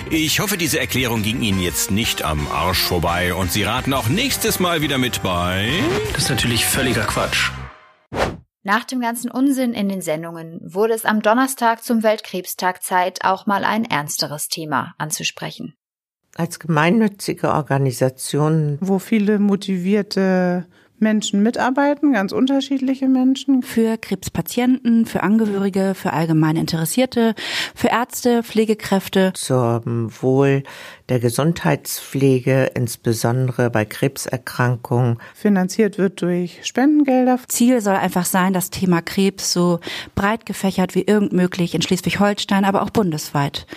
[0.09, 4.09] Ich hoffe, diese Erklärung ging Ihnen jetzt nicht am Arsch vorbei und Sie raten auch
[4.09, 5.71] nächstes Mal wieder mit bei.
[6.13, 7.51] Das ist natürlich völliger Quatsch.
[8.63, 13.45] Nach dem ganzen Unsinn in den Sendungen wurde es am Donnerstag zum Weltkrebstag Zeit, auch
[13.45, 15.75] mal ein ernsteres Thema anzusprechen.
[16.35, 20.67] Als gemeinnützige Organisation, wo viele motivierte
[20.99, 23.61] Menschen mitarbeiten, ganz unterschiedliche Menschen.
[23.61, 27.35] Für Krebspatienten, für Angehörige, für allgemein Interessierte,
[27.73, 29.33] für Ärzte, Pflegekräfte.
[29.33, 30.63] Zum Wohl
[31.09, 35.19] der Gesundheitspflege, insbesondere bei Krebserkrankungen.
[35.35, 37.39] Finanziert wird durch Spendengelder.
[37.47, 39.79] Ziel soll einfach sein, das Thema Krebs so
[40.15, 43.67] breit gefächert wie irgend möglich in Schleswig-Holstein, aber auch bundesweit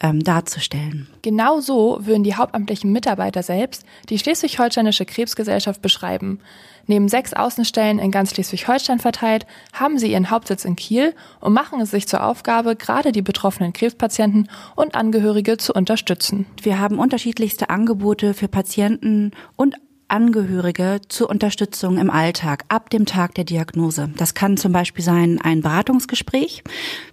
[0.00, 1.08] ähm, darzustellen.
[1.22, 6.40] Genau so würden die hauptamtlichen Mitarbeiter selbst die Schleswig-Holsteinische Krebsgesellschaft beschreiben.
[6.86, 11.80] Neben sechs Außenstellen in ganz Schleswig-Holstein verteilt, haben sie ihren Hauptsitz in Kiel und machen
[11.80, 16.46] es sich zur Aufgabe, gerade die betroffenen Krebspatienten und Angehörige zu unterstützen.
[16.62, 19.76] Wir haben unterschiedlichste Angebote für Patienten und
[20.08, 24.10] Angehörige zur Unterstützung im Alltag ab dem Tag der Diagnose.
[24.16, 26.62] Das kann zum Beispiel sein ein Beratungsgespräch,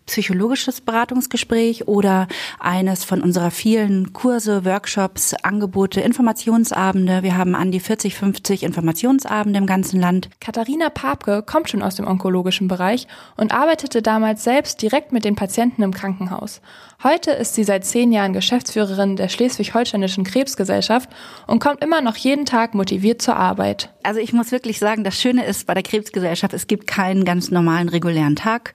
[0.06, 2.28] psychologisches Beratungsgespräch oder
[2.60, 7.24] eines von unserer vielen Kurse, Workshops, Angebote, Informationsabende.
[7.24, 10.30] Wir haben an die 40, 50 Informationsabende im ganzen Land.
[10.40, 15.36] Katharina Papke kommt schon aus dem onkologischen Bereich und arbeitete damals selbst direkt mit den
[15.36, 16.62] Patienten im Krankenhaus.
[17.04, 21.10] Heute ist sie seit zehn Jahren Geschäftsführerin der Schleswig-Holsteinischen Krebsgesellschaft
[21.48, 23.92] und kommt immer noch jeden Tag motiviert zur Arbeit.
[24.04, 27.50] Also ich muss wirklich sagen, das Schöne ist bei der Krebsgesellschaft, es gibt keinen ganz
[27.50, 28.74] normalen regulären Tag.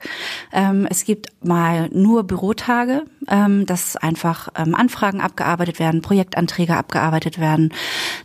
[0.51, 7.39] Ähm, es gibt mal nur Bürotage, ähm, dass einfach ähm, Anfragen abgearbeitet werden, Projektanträge abgearbeitet
[7.39, 7.73] werden,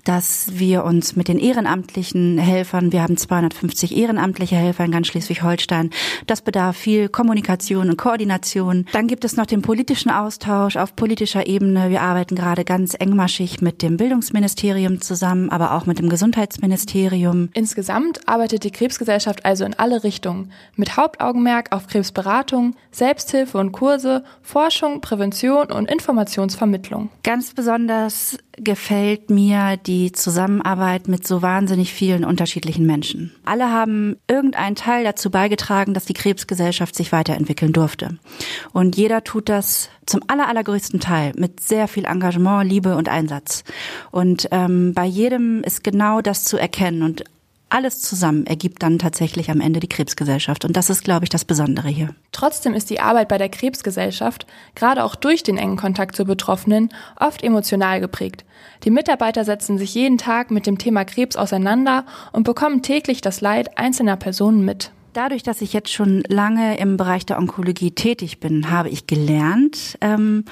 [0.04, 5.90] dass wir uns mit den ehrenamtlichen Helfern, wir haben 250 ehrenamtliche Helfer in ganz Schleswig-Holstein,
[6.26, 8.86] das bedarf viel Kommunikation und Koordination.
[8.92, 11.90] Dann gibt es noch den politischen Austausch auf politischer Ebene.
[11.90, 17.48] Wir arbeiten gerade ganz engmaschig mit dem Bildungsministerium zusammen, aber auch mit dem Gesundheitsministerium.
[17.54, 24.24] Insgesamt arbeitet die Krebsgesellschaft also in alle Richtungen, mit Hauptaugenmerk auf Krebsberatung, Selbsthilfe und Kurse,
[24.42, 27.10] Forschung Forschung, Prävention und Informationsvermittlung.
[27.22, 33.32] Ganz besonders gefällt mir die Zusammenarbeit mit so wahnsinnig vielen unterschiedlichen Menschen.
[33.44, 38.18] Alle haben irgendeinen Teil dazu beigetragen, dass die Krebsgesellschaft sich weiterentwickeln durfte.
[38.72, 43.64] Und jeder tut das zum aller, allergrößten Teil mit sehr viel Engagement, Liebe und Einsatz.
[44.10, 47.24] Und ähm, bei jedem ist genau das zu erkennen und
[47.72, 50.64] alles zusammen ergibt dann tatsächlich am Ende die Krebsgesellschaft.
[50.64, 52.14] Und das ist, glaube ich, das Besondere hier.
[52.30, 56.90] Trotzdem ist die Arbeit bei der Krebsgesellschaft, gerade auch durch den engen Kontakt zu Betroffenen,
[57.18, 58.44] oft emotional geprägt.
[58.84, 63.40] Die Mitarbeiter setzen sich jeden Tag mit dem Thema Krebs auseinander und bekommen täglich das
[63.40, 64.92] Leid einzelner Personen mit.
[65.14, 69.98] Dadurch, dass ich jetzt schon lange im Bereich der Onkologie tätig bin, habe ich gelernt,
[70.00, 70.44] ähm,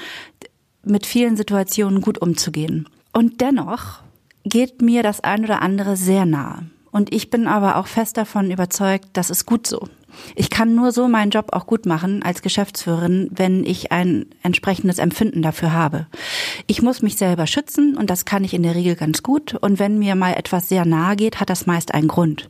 [0.83, 2.89] mit vielen Situationen gut umzugehen.
[3.13, 4.01] Und dennoch
[4.45, 6.67] geht mir das ein oder andere sehr nahe.
[6.93, 9.89] Und ich bin aber auch fest davon überzeugt, das ist gut so.
[10.35, 14.99] Ich kann nur so meinen Job auch gut machen als Geschäftsführerin, wenn ich ein entsprechendes
[14.99, 16.07] Empfinden dafür habe.
[16.67, 19.55] Ich muss mich selber schützen und das kann ich in der Regel ganz gut.
[19.55, 22.49] Und wenn mir mal etwas sehr nahe geht, hat das meist einen Grund.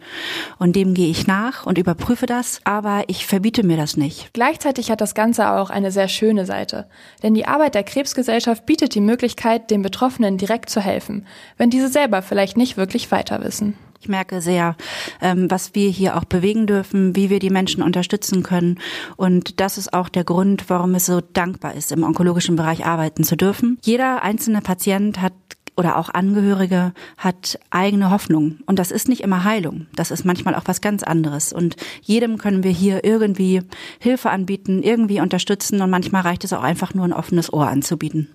[0.59, 4.33] Und dem gehe ich nach und überprüfe das, aber ich verbiete mir das nicht.
[4.33, 6.88] Gleichzeitig hat das Ganze auch eine sehr schöne Seite.
[7.22, 11.26] Denn die Arbeit der Krebsgesellschaft bietet die Möglichkeit, den Betroffenen direkt zu helfen,
[11.57, 13.76] wenn diese selber vielleicht nicht wirklich weiter wissen.
[14.00, 14.76] Ich merke sehr,
[15.20, 18.78] ähm, was wir hier auch bewegen dürfen, wie wir die Menschen unterstützen können.
[19.16, 23.24] Und das ist auch der Grund, warum es so dankbar ist, im onkologischen Bereich arbeiten
[23.24, 23.78] zu dürfen.
[23.82, 25.34] Jeder einzelne Patient hat
[25.76, 28.58] oder auch Angehörige hat eigene Hoffnung.
[28.66, 29.86] Und das ist nicht immer Heilung.
[29.94, 31.52] Das ist manchmal auch was ganz anderes.
[31.52, 33.62] Und jedem können wir hier irgendwie
[33.98, 35.80] Hilfe anbieten, irgendwie unterstützen.
[35.82, 38.32] Und manchmal reicht es auch einfach nur ein offenes Ohr anzubieten.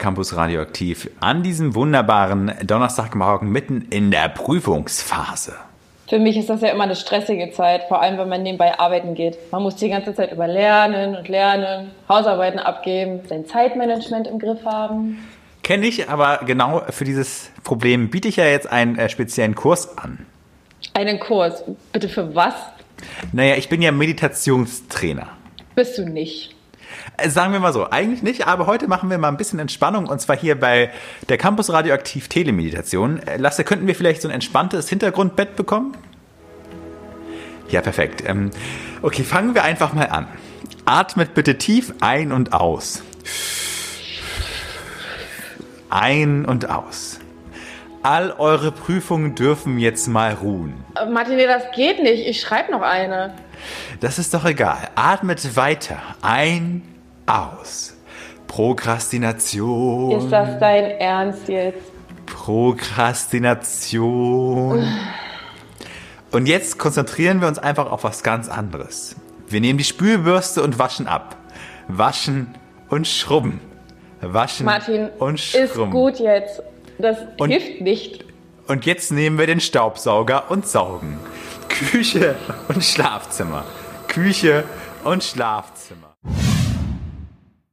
[0.00, 5.54] Campus Radioaktiv an diesem wunderbaren Donnerstagmorgen mitten in der Prüfungsphase.
[6.08, 9.14] Für mich ist das ja immer eine stressige Zeit, vor allem wenn man nebenbei arbeiten
[9.14, 9.38] geht.
[9.52, 14.64] Man muss die ganze Zeit über Lernen und Lernen, Hausarbeiten abgeben, sein Zeitmanagement im Griff
[14.64, 15.18] haben.
[15.62, 19.98] Kenne ich, aber genau für dieses Problem biete ich ja jetzt einen äh, speziellen Kurs
[19.98, 20.26] an.
[20.94, 21.62] Einen Kurs?
[21.92, 22.54] Bitte für was?
[23.32, 25.28] Naja, ich bin ja Meditationstrainer.
[25.76, 26.56] Bist du nicht.
[27.16, 30.06] Äh, sagen wir mal so, eigentlich nicht, aber heute machen wir mal ein bisschen Entspannung
[30.06, 30.90] und zwar hier bei
[31.28, 33.20] der Campus Radioaktiv Telemeditation.
[33.20, 35.96] Äh, Lasse, könnten wir vielleicht so ein entspanntes Hintergrundbett bekommen?
[37.68, 38.22] Ja, perfekt.
[38.26, 38.50] Ähm,
[39.02, 40.26] okay, fangen wir einfach mal an.
[40.84, 43.02] Atmet bitte tief ein und aus.
[45.88, 47.20] Ein und aus.
[48.02, 50.74] All eure Prüfungen dürfen jetzt mal ruhen.
[50.96, 52.26] Äh, Martine, das geht nicht.
[52.26, 53.34] Ich schreibe noch eine.
[54.00, 54.88] Das ist doch egal.
[54.94, 55.96] Atmet weiter.
[56.22, 56.82] Ein,
[57.26, 57.94] aus.
[58.46, 60.12] Prokrastination.
[60.12, 61.78] Ist das dein Ernst jetzt?
[62.26, 64.86] Prokrastination.
[66.30, 69.16] Und jetzt konzentrieren wir uns einfach auf was ganz anderes.
[69.48, 71.36] Wir nehmen die Spülbürste und waschen ab.
[71.88, 72.54] Waschen
[72.88, 73.60] und schrubben.
[74.20, 75.86] Waschen Martin, und schrubben.
[75.86, 76.62] ist gut jetzt.
[76.98, 78.24] Das Und- hilft nicht.
[78.68, 81.18] Und jetzt nehmen wir den Staubsauger und saugen.
[81.80, 82.36] Küche
[82.68, 83.64] und Schlafzimmer.
[84.06, 84.64] Küche
[85.02, 86.14] und Schlafzimmer.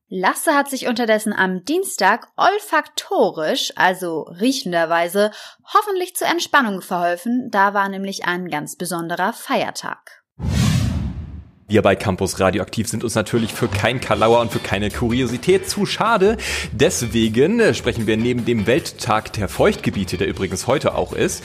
[0.07, 5.31] Lasse hat sich unterdessen am Dienstag olfaktorisch, also riechenderweise,
[5.73, 7.49] hoffentlich zur Entspannung verholfen.
[7.51, 10.23] Da war nämlich ein ganz besonderer Feiertag.
[11.67, 15.85] Wir bei Campus Radioaktiv sind uns natürlich für kein Kalauer und für keine Kuriosität zu
[15.85, 16.37] schade.
[16.71, 21.43] Deswegen sprechen wir neben dem Welttag der Feuchtgebiete, der übrigens heute auch ist,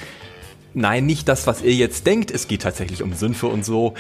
[0.75, 2.31] Nein, nicht das, was ihr jetzt denkt.
[2.31, 3.95] Es geht tatsächlich um Sümpfe und so.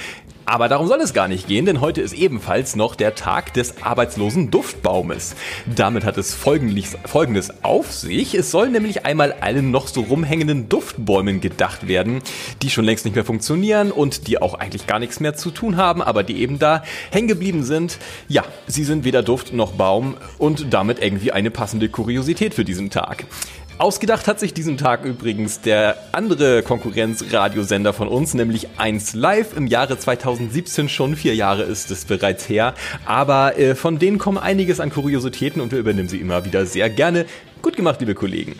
[0.44, 3.82] Aber darum soll es gar nicht gehen, denn heute ist ebenfalls noch der Tag des
[3.82, 5.36] arbeitslosen Duftbaumes.
[5.66, 8.34] Damit hat es folgendes, folgendes auf sich.
[8.34, 12.22] Es soll nämlich einmal allen noch so rumhängenden Duftbäumen gedacht werden,
[12.60, 15.76] die schon längst nicht mehr funktionieren und die auch eigentlich gar nichts mehr zu tun
[15.76, 17.98] haben, aber die eben da hängen geblieben sind.
[18.28, 22.90] Ja, sie sind weder Duft noch Baum und damit irgendwie eine passende Kuriosität für diesen
[22.90, 23.26] Tag.
[23.78, 29.66] Ausgedacht hat sich diesen Tag übrigens der andere Konkurrenzradiosender von uns, nämlich 1 Live im
[29.66, 31.16] Jahre 2017 schon.
[31.16, 32.74] Vier Jahre ist es bereits her.
[33.06, 36.90] Aber äh, von denen kommen einiges an Kuriositäten und wir übernehmen sie immer wieder sehr
[36.90, 37.26] gerne.
[37.62, 38.56] Gut gemacht, liebe Kollegen.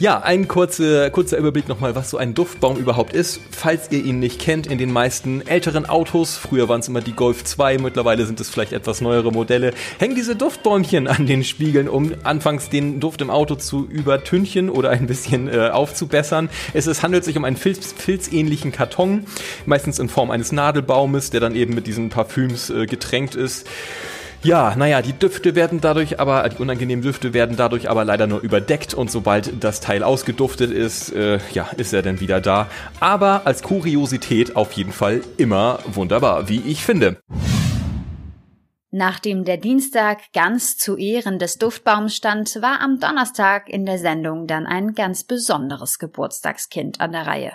[0.00, 3.40] Ja, ein kurzer, kurzer Überblick nochmal, was so ein Duftbaum überhaupt ist.
[3.50, 7.14] Falls ihr ihn nicht kennt, in den meisten älteren Autos, früher waren es immer die
[7.14, 11.88] Golf 2, mittlerweile sind es vielleicht etwas neuere Modelle, hängen diese Duftbäumchen an den Spiegeln,
[11.88, 16.48] um anfangs den Duft im Auto zu übertünchen oder ein bisschen äh, aufzubessern.
[16.74, 19.26] Es ist, handelt sich um einen Filz, filzähnlichen Karton,
[19.66, 23.66] meistens in Form eines Nadelbaumes, der dann eben mit diesen Parfüms äh, getränkt ist.
[24.44, 28.40] Ja, naja, die Düfte werden dadurch aber, die unangenehmen Düfte werden dadurch aber leider nur
[28.40, 32.68] überdeckt und sobald das Teil ausgeduftet ist, äh, ja, ist er dann wieder da.
[33.00, 37.16] Aber als Kuriosität auf jeden Fall immer wunderbar, wie ich finde.
[38.90, 44.46] Nachdem der Dienstag ganz zu Ehren des Duftbaums stand, war am Donnerstag in der Sendung
[44.46, 47.52] dann ein ganz besonderes Geburtstagskind an der Reihe.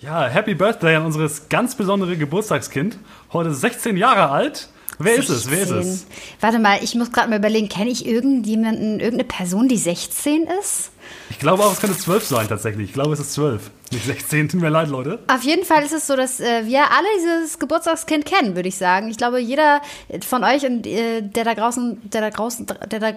[0.00, 2.98] Ja, Happy Birthday an unseres ganz besondere Geburtstagskind.
[3.32, 4.70] Heute 16 Jahre alt.
[4.98, 5.34] Wer 16.
[5.34, 5.50] ist es?
[5.50, 6.06] Wer ist es?
[6.40, 10.90] Warte mal, ich muss gerade mal überlegen, kenne ich irgendjemanden, irgendeine Person, die 16 ist?
[11.30, 12.88] Ich glaube auch, es könnte 12 sein tatsächlich.
[12.88, 13.70] Ich glaube, es ist 12.
[13.92, 15.20] Nicht 16, tut mir leid, Leute.
[15.28, 18.76] Auf jeden Fall ist es so, dass äh, wir alle dieses Geburtstagskind kennen, würde ich
[18.76, 19.08] sagen.
[19.08, 19.80] Ich glaube, jeder
[20.26, 23.12] von euch und äh, der da draußen, der da draußen, der da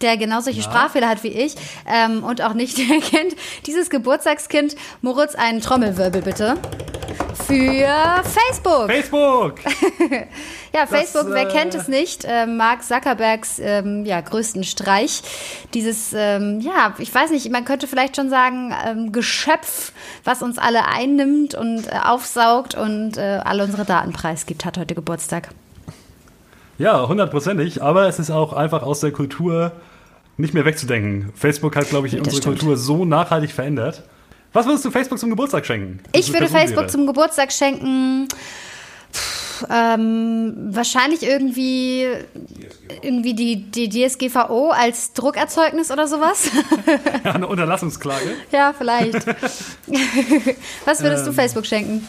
[0.00, 0.64] der genau solche ja.
[0.64, 1.54] Sprachfehler hat wie ich
[1.86, 3.36] ähm, und auch nicht erkennt,
[3.66, 4.76] dieses Geburtstagskind.
[5.02, 6.56] Moritz, einen Trommelwirbel bitte.
[7.46, 8.86] Für Facebook.
[8.86, 9.54] Facebook!
[10.74, 12.24] ja, Facebook, das, wer äh, kennt es nicht?
[12.24, 15.22] Äh, Mark Zuckerbergs ähm, ja, größten Streich.
[15.74, 20.58] Dieses, ähm, ja, ich weiß nicht, man könnte vielleicht schon sagen, ähm, Geschöpf, was uns
[20.58, 25.48] alle einnimmt und äh, aufsaugt und äh, alle unsere Daten preisgibt, hat heute Geburtstag.
[26.78, 29.72] Ja, hundertprozentig, aber es ist auch einfach aus der Kultur
[30.40, 31.32] nicht mehr wegzudenken.
[31.34, 32.58] Facebook hat, glaube ich, das unsere stimmt.
[32.58, 34.02] Kultur so nachhaltig verändert.
[34.52, 36.00] Was würdest du Facebook zum Geburtstag schenken?
[36.12, 36.86] Ich würde Facebook wäre?
[36.88, 38.26] zum Geburtstag schenken.
[39.12, 42.06] Pff, ähm, wahrscheinlich irgendwie,
[43.02, 46.50] irgendwie die, die DSGVO als Druckerzeugnis oder sowas.
[47.24, 48.34] ja, eine Unterlassungsklage.
[48.50, 49.26] ja, vielleicht.
[50.84, 52.08] was würdest ähm, du Facebook schenken?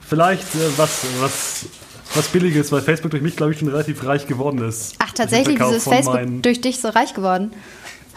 [0.00, 1.66] Vielleicht äh, was, was
[2.14, 4.94] was Billiges, weil Facebook durch mich, glaube ich, schon relativ reich geworden ist.
[4.98, 7.52] Ach, tatsächlich, dieses Facebook durch dich so reich geworden?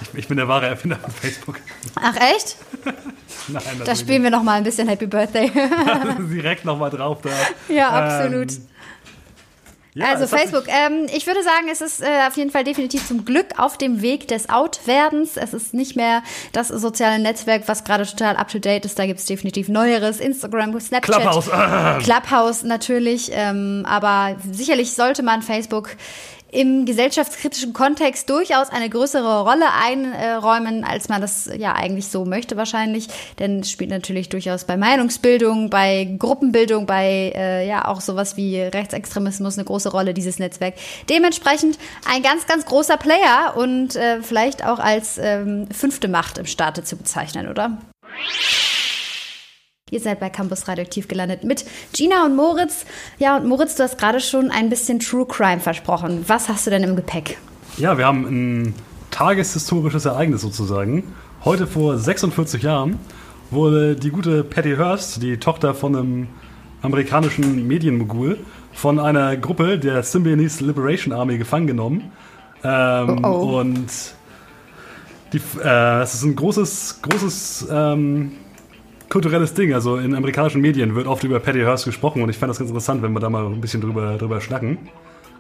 [0.02, 1.60] Ich, ich bin der wahre Erfinder von Facebook.
[1.96, 2.58] Ach, echt?
[3.48, 5.52] Nein, da spielen wir noch mal ein bisschen Happy Birthday.
[6.32, 7.30] Direkt noch mal drauf da.
[7.74, 8.52] Ja, absolut.
[8.52, 8.68] Ähm,
[9.96, 13.26] ja, also Facebook, ähm, ich würde sagen, es ist äh, auf jeden Fall definitiv zum
[13.26, 15.38] Glück auf dem Weg des Out-Werdens.
[15.38, 18.98] Es ist nicht mehr das soziale Netzwerk, was gerade total up-to-date ist.
[18.98, 20.20] Da gibt es definitiv Neueres.
[20.20, 21.22] Instagram, Snapchat.
[21.22, 21.50] Clubhouse.
[22.04, 23.30] Clubhouse natürlich.
[23.34, 25.92] Ähm, aber sicherlich sollte man Facebook
[26.54, 32.58] im gesellschaftskritischen Kontext durchaus eine größere Rolle einräumen, als man das ja eigentlich so möchte
[32.58, 33.08] wahrscheinlich.
[33.40, 38.60] Denn es spielt natürlich durchaus bei Meinungsbildung, bei Gruppenbildung, bei äh, ja auch sowas wie
[38.60, 40.76] Rechtsextremismus eine große Rolle, dieses Netzwerk.
[41.10, 41.78] Dementsprechend
[42.10, 46.84] ein ganz, ganz großer Player und äh, vielleicht auch als ähm, fünfte Macht im Staate
[46.84, 47.78] zu bezeichnen, oder?
[49.94, 52.84] Ihr seid bei Campus Radioaktiv gelandet mit Gina und Moritz.
[53.20, 56.26] Ja, und Moritz, du hast gerade schon ein bisschen True Crime versprochen.
[56.26, 57.38] Was hast du denn im Gepäck?
[57.78, 58.76] Ja, wir haben ein
[59.12, 61.14] tageshistorisches Ereignis sozusagen.
[61.46, 62.98] Heute vor 46 Jahren
[63.52, 66.28] wurde die gute Patty Hearst, die Tochter von einem
[66.82, 68.40] amerikanischen Medienmogul,
[68.72, 72.12] von einer Gruppe der Symbionese Liberation Army gefangen genommen.
[72.64, 73.60] Ähm, oh oh.
[73.60, 73.92] Und
[75.34, 78.32] die, äh, es ist ein großes, großes ähm,
[79.14, 79.74] kulturelles Ding.
[79.74, 82.70] Also in amerikanischen Medien wird oft über Patty Hearst gesprochen und ich fand das ganz
[82.70, 84.80] interessant, wenn wir da mal ein bisschen drüber, drüber schnacken.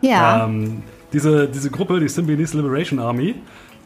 [0.02, 0.46] Ja.
[0.46, 3.36] Ähm, diese, diese Gruppe, die Symbionese Liberation Army,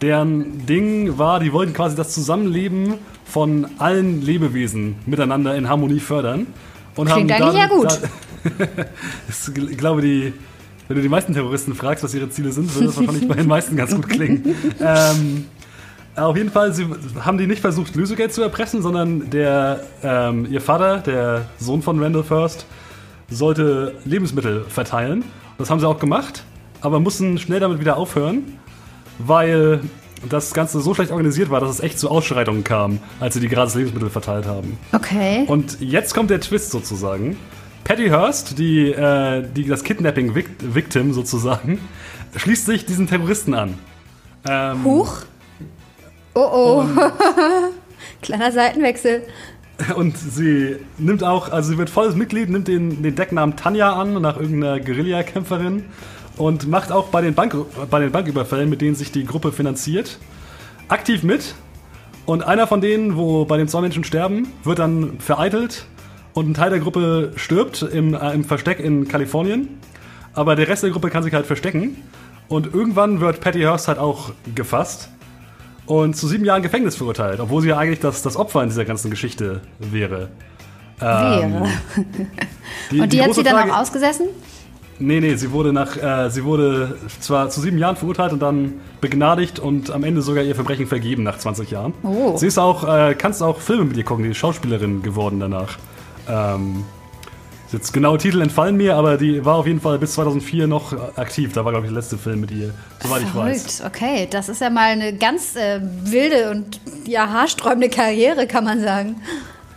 [0.01, 2.95] deren Ding war, die wollten quasi das Zusammenleben
[3.25, 6.47] von allen Lebewesen miteinander in Harmonie fördern.
[6.95, 7.99] Und Klingt haben eigentlich ja gut.
[9.69, 10.33] Ich glaube, die,
[10.87, 13.47] wenn du die meisten Terroristen fragst, was ihre Ziele sind, würde das wahrscheinlich bei den
[13.47, 14.55] meisten ganz gut klingen.
[14.79, 15.45] ähm,
[16.25, 16.87] auf jeden Fall, sie
[17.19, 22.01] haben die nicht versucht, Lösegeld zu erpressen, sondern der, ähm, ihr Vater, der Sohn von
[22.01, 22.65] Randall First,
[23.29, 25.23] sollte Lebensmittel verteilen.
[25.57, 26.43] Das haben sie auch gemacht,
[26.81, 28.43] aber mussten schnell damit wieder aufhören,
[29.19, 29.81] weil
[30.27, 33.47] das Ganze so schlecht organisiert war, dass es echt zu Ausschreitungen kam, als sie die
[33.47, 34.77] gratis Lebensmittel verteilt haben.
[34.93, 35.45] Okay.
[35.47, 37.37] Und jetzt kommt der Twist sozusagen.
[37.83, 41.79] Patty Hearst, die, äh, die das Kidnapping-Victim sozusagen,
[42.35, 43.75] schließt sich diesen Terroristen an.
[44.45, 45.21] Ähm, Huch.
[46.37, 46.85] Oh oh.
[48.21, 49.23] Kleiner Seitenwechsel.
[49.95, 54.21] Und sie nimmt auch, also sie wird volles Mitglied, nimmt den, den Decknamen Tanja an,
[54.21, 55.85] nach irgendeiner Guerillakämpferin
[56.37, 57.55] und macht auch bei den, Bank,
[57.89, 60.19] bei den Banküberfällen, mit denen sich die Gruppe finanziert,
[60.89, 61.55] aktiv mit.
[62.27, 65.85] Und einer von denen, wo bei den zwei Menschen sterben, wird dann vereitelt
[66.33, 69.69] und ein Teil der Gruppe stirbt im, äh, im Versteck in Kalifornien.
[70.33, 71.97] Aber der Rest der Gruppe kann sich halt verstecken.
[72.47, 75.09] Und irgendwann wird Patty Hearst halt auch gefasst
[75.87, 78.85] und zu sieben Jahren Gefängnis verurteilt, obwohl sie ja eigentlich das, das Opfer in dieser
[78.85, 80.29] ganzen Geschichte wäre.
[81.01, 81.67] Ähm, wäre.
[82.91, 84.27] die, und die, die hat sie dann Frage, auch ausgesessen?
[84.99, 88.73] Nee, nee, sie wurde nach, äh, sie wurde zwar zu sieben Jahren verurteilt und dann
[88.99, 91.93] begnadigt und am Ende sogar ihr Verbrechen vergeben nach 20 Jahren.
[92.03, 92.35] Oh.
[92.35, 95.77] Sie ist auch, äh, kannst auch Filme mit ihr gucken, die ist Schauspielerin geworden danach.
[96.27, 96.83] Ähm,
[97.71, 101.51] Jetzt genaue Titel entfallen mir, aber die war auf jeden Fall bis 2004 noch aktiv.
[101.51, 103.83] Da war, glaube ich, der letzte Film mit ihr, soweit ich weiß.
[103.85, 108.81] Okay, das ist ja mal eine ganz äh, wilde und ja, haarsträubende Karriere, kann man
[108.81, 109.21] sagen.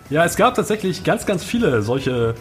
[0.09, 2.35] Ja, es gab tatsächlich ganz, ganz viele solche.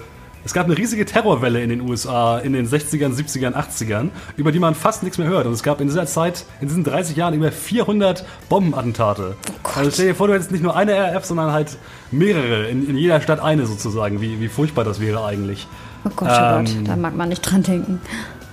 [0.45, 4.59] Es gab eine riesige Terrorwelle in den USA in den 60ern, 70ern, 80ern, über die
[4.59, 5.45] man fast nichts mehr hört.
[5.45, 9.35] Und es gab in dieser Zeit, in diesen 30 Jahren, über 400 Bombenattentate.
[9.63, 11.77] Oh also stell dir vor, du hättest nicht nur eine RF, sondern halt
[12.11, 14.21] mehrere, in, in jeder Stadt eine sozusagen.
[14.21, 15.67] Wie, wie furchtbar das wäre eigentlich.
[16.05, 18.01] Oh Gott, oh ähm, Gott, da mag man nicht dran denken.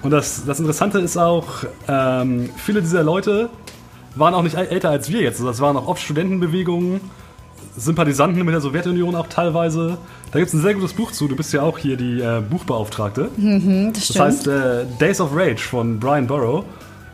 [0.02, 3.48] Und das, das Interessante ist auch, ähm, viele dieser Leute
[4.16, 5.42] waren auch nicht älter als wir jetzt.
[5.42, 7.00] Das waren auch oft Studentenbewegungen
[7.76, 9.98] Sympathisanten mit der Sowjetunion auch teilweise.
[10.32, 11.28] Da gibt es ein sehr gutes Buch zu.
[11.28, 13.30] Du bist ja auch hier die äh, Buchbeauftragte.
[13.36, 16.64] Mhm, das, das heißt äh, Days of Rage von Brian Burrow.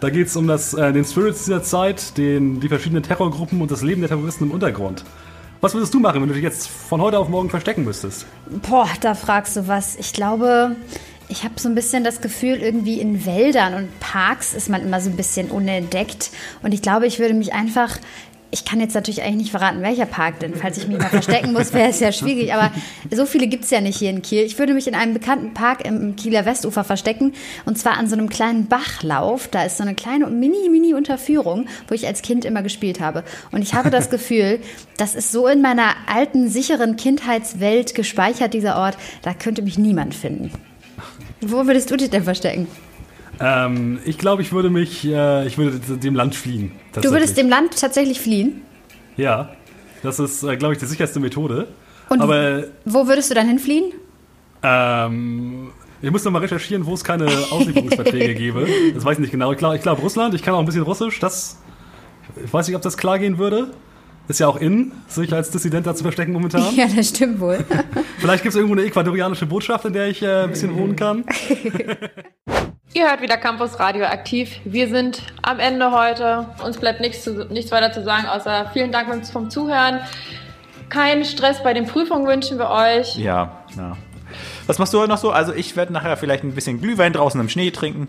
[0.01, 3.71] Da geht es um das, äh, den Spirits dieser Zeit, den, die verschiedenen Terrorgruppen und
[3.71, 5.05] das Leben der Terroristen im Untergrund.
[5.61, 8.27] Was würdest du machen, wenn du dich jetzt von heute auf morgen verstecken müsstest?
[8.69, 9.95] Boah, da fragst du was.
[9.95, 10.75] Ich glaube,
[11.29, 15.01] ich habe so ein bisschen das Gefühl, irgendwie in Wäldern und Parks ist man immer
[15.01, 16.31] so ein bisschen unentdeckt.
[16.65, 17.97] Und ich glaube, ich würde mich einfach
[18.53, 20.55] ich kann jetzt natürlich eigentlich nicht verraten, welcher Park denn.
[20.55, 22.53] Falls ich mich mal verstecken muss, wäre es ja schwierig.
[22.53, 22.71] Aber
[23.11, 24.43] so viele gibt es ja nicht hier in Kiel.
[24.43, 27.33] Ich würde mich in einem bekannten Park im Kieler Westufer verstecken.
[27.65, 29.49] Und zwar an so einem kleinen Bachlauf.
[29.49, 33.25] Da ist so eine kleine mini, mini Unterführung, wo ich als Kind immer gespielt habe.
[33.53, 34.61] Und ich habe das Gefühl,
[34.99, 38.99] das ist so in meiner alten, sicheren Kindheitswelt gespeichert, dieser Ort.
[39.23, 40.53] Da könnte mich niemand finden.
[41.41, 42.69] Wo würdest du dich denn verstecken?
[43.45, 46.71] Ähm, ich glaube, ich würde mich, äh, ich würde dem Land fliehen.
[46.95, 48.63] Du würdest dem Land tatsächlich fliehen?
[49.17, 49.51] Ja,
[50.03, 51.67] das ist, äh, glaube ich, die sicherste Methode.
[52.09, 53.93] Und Aber, wo würdest du dann hinfliehen?
[54.63, 58.67] Ähm, ich muss noch mal recherchieren, wo es keine Auslieferungsverträge gäbe.
[58.95, 59.51] Das weiß ich nicht genau.
[59.51, 60.35] Ich glaube, glaub, Russland.
[60.35, 61.19] Ich kann auch ein bisschen Russisch.
[61.19, 61.59] Das,
[62.45, 63.73] ich weiß nicht, ob das klar gehen würde.
[64.29, 66.63] Ist ja auch in, sich als Dissident da zu verstecken momentan.
[66.77, 67.65] Ja, das stimmt wohl.
[68.19, 71.25] Vielleicht gibt es irgendwo eine ecuadorianische Botschaft, in der ich äh, ein bisschen wohnen kann.
[72.95, 74.61] Ihr hört wieder Campus Radio aktiv.
[74.65, 76.47] Wir sind am Ende heute.
[76.63, 80.01] Uns bleibt nichts, zu, nichts weiter zu sagen, außer vielen Dank vom Zuhören.
[80.91, 83.17] Keinen Stress bei den Prüfungen wünschen wir euch.
[83.17, 83.97] Ja, ja.
[84.67, 85.31] Was machst du heute noch so?
[85.31, 88.09] Also ich werde nachher vielleicht ein bisschen Glühwein draußen im Schnee trinken.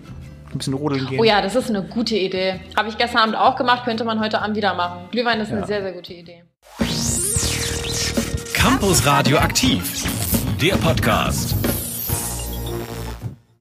[0.51, 1.19] Ein bisschen rodeln gehen.
[1.19, 2.59] Oh ja, das ist eine gute Idee.
[2.75, 5.07] Habe ich gestern Abend auch gemacht, könnte man heute Abend wieder machen.
[5.11, 5.57] Glühwein ist ja.
[5.57, 6.43] eine sehr, sehr gute Idee.
[8.53, 10.03] Campus Radio aktiv.
[10.61, 11.55] Der Podcast.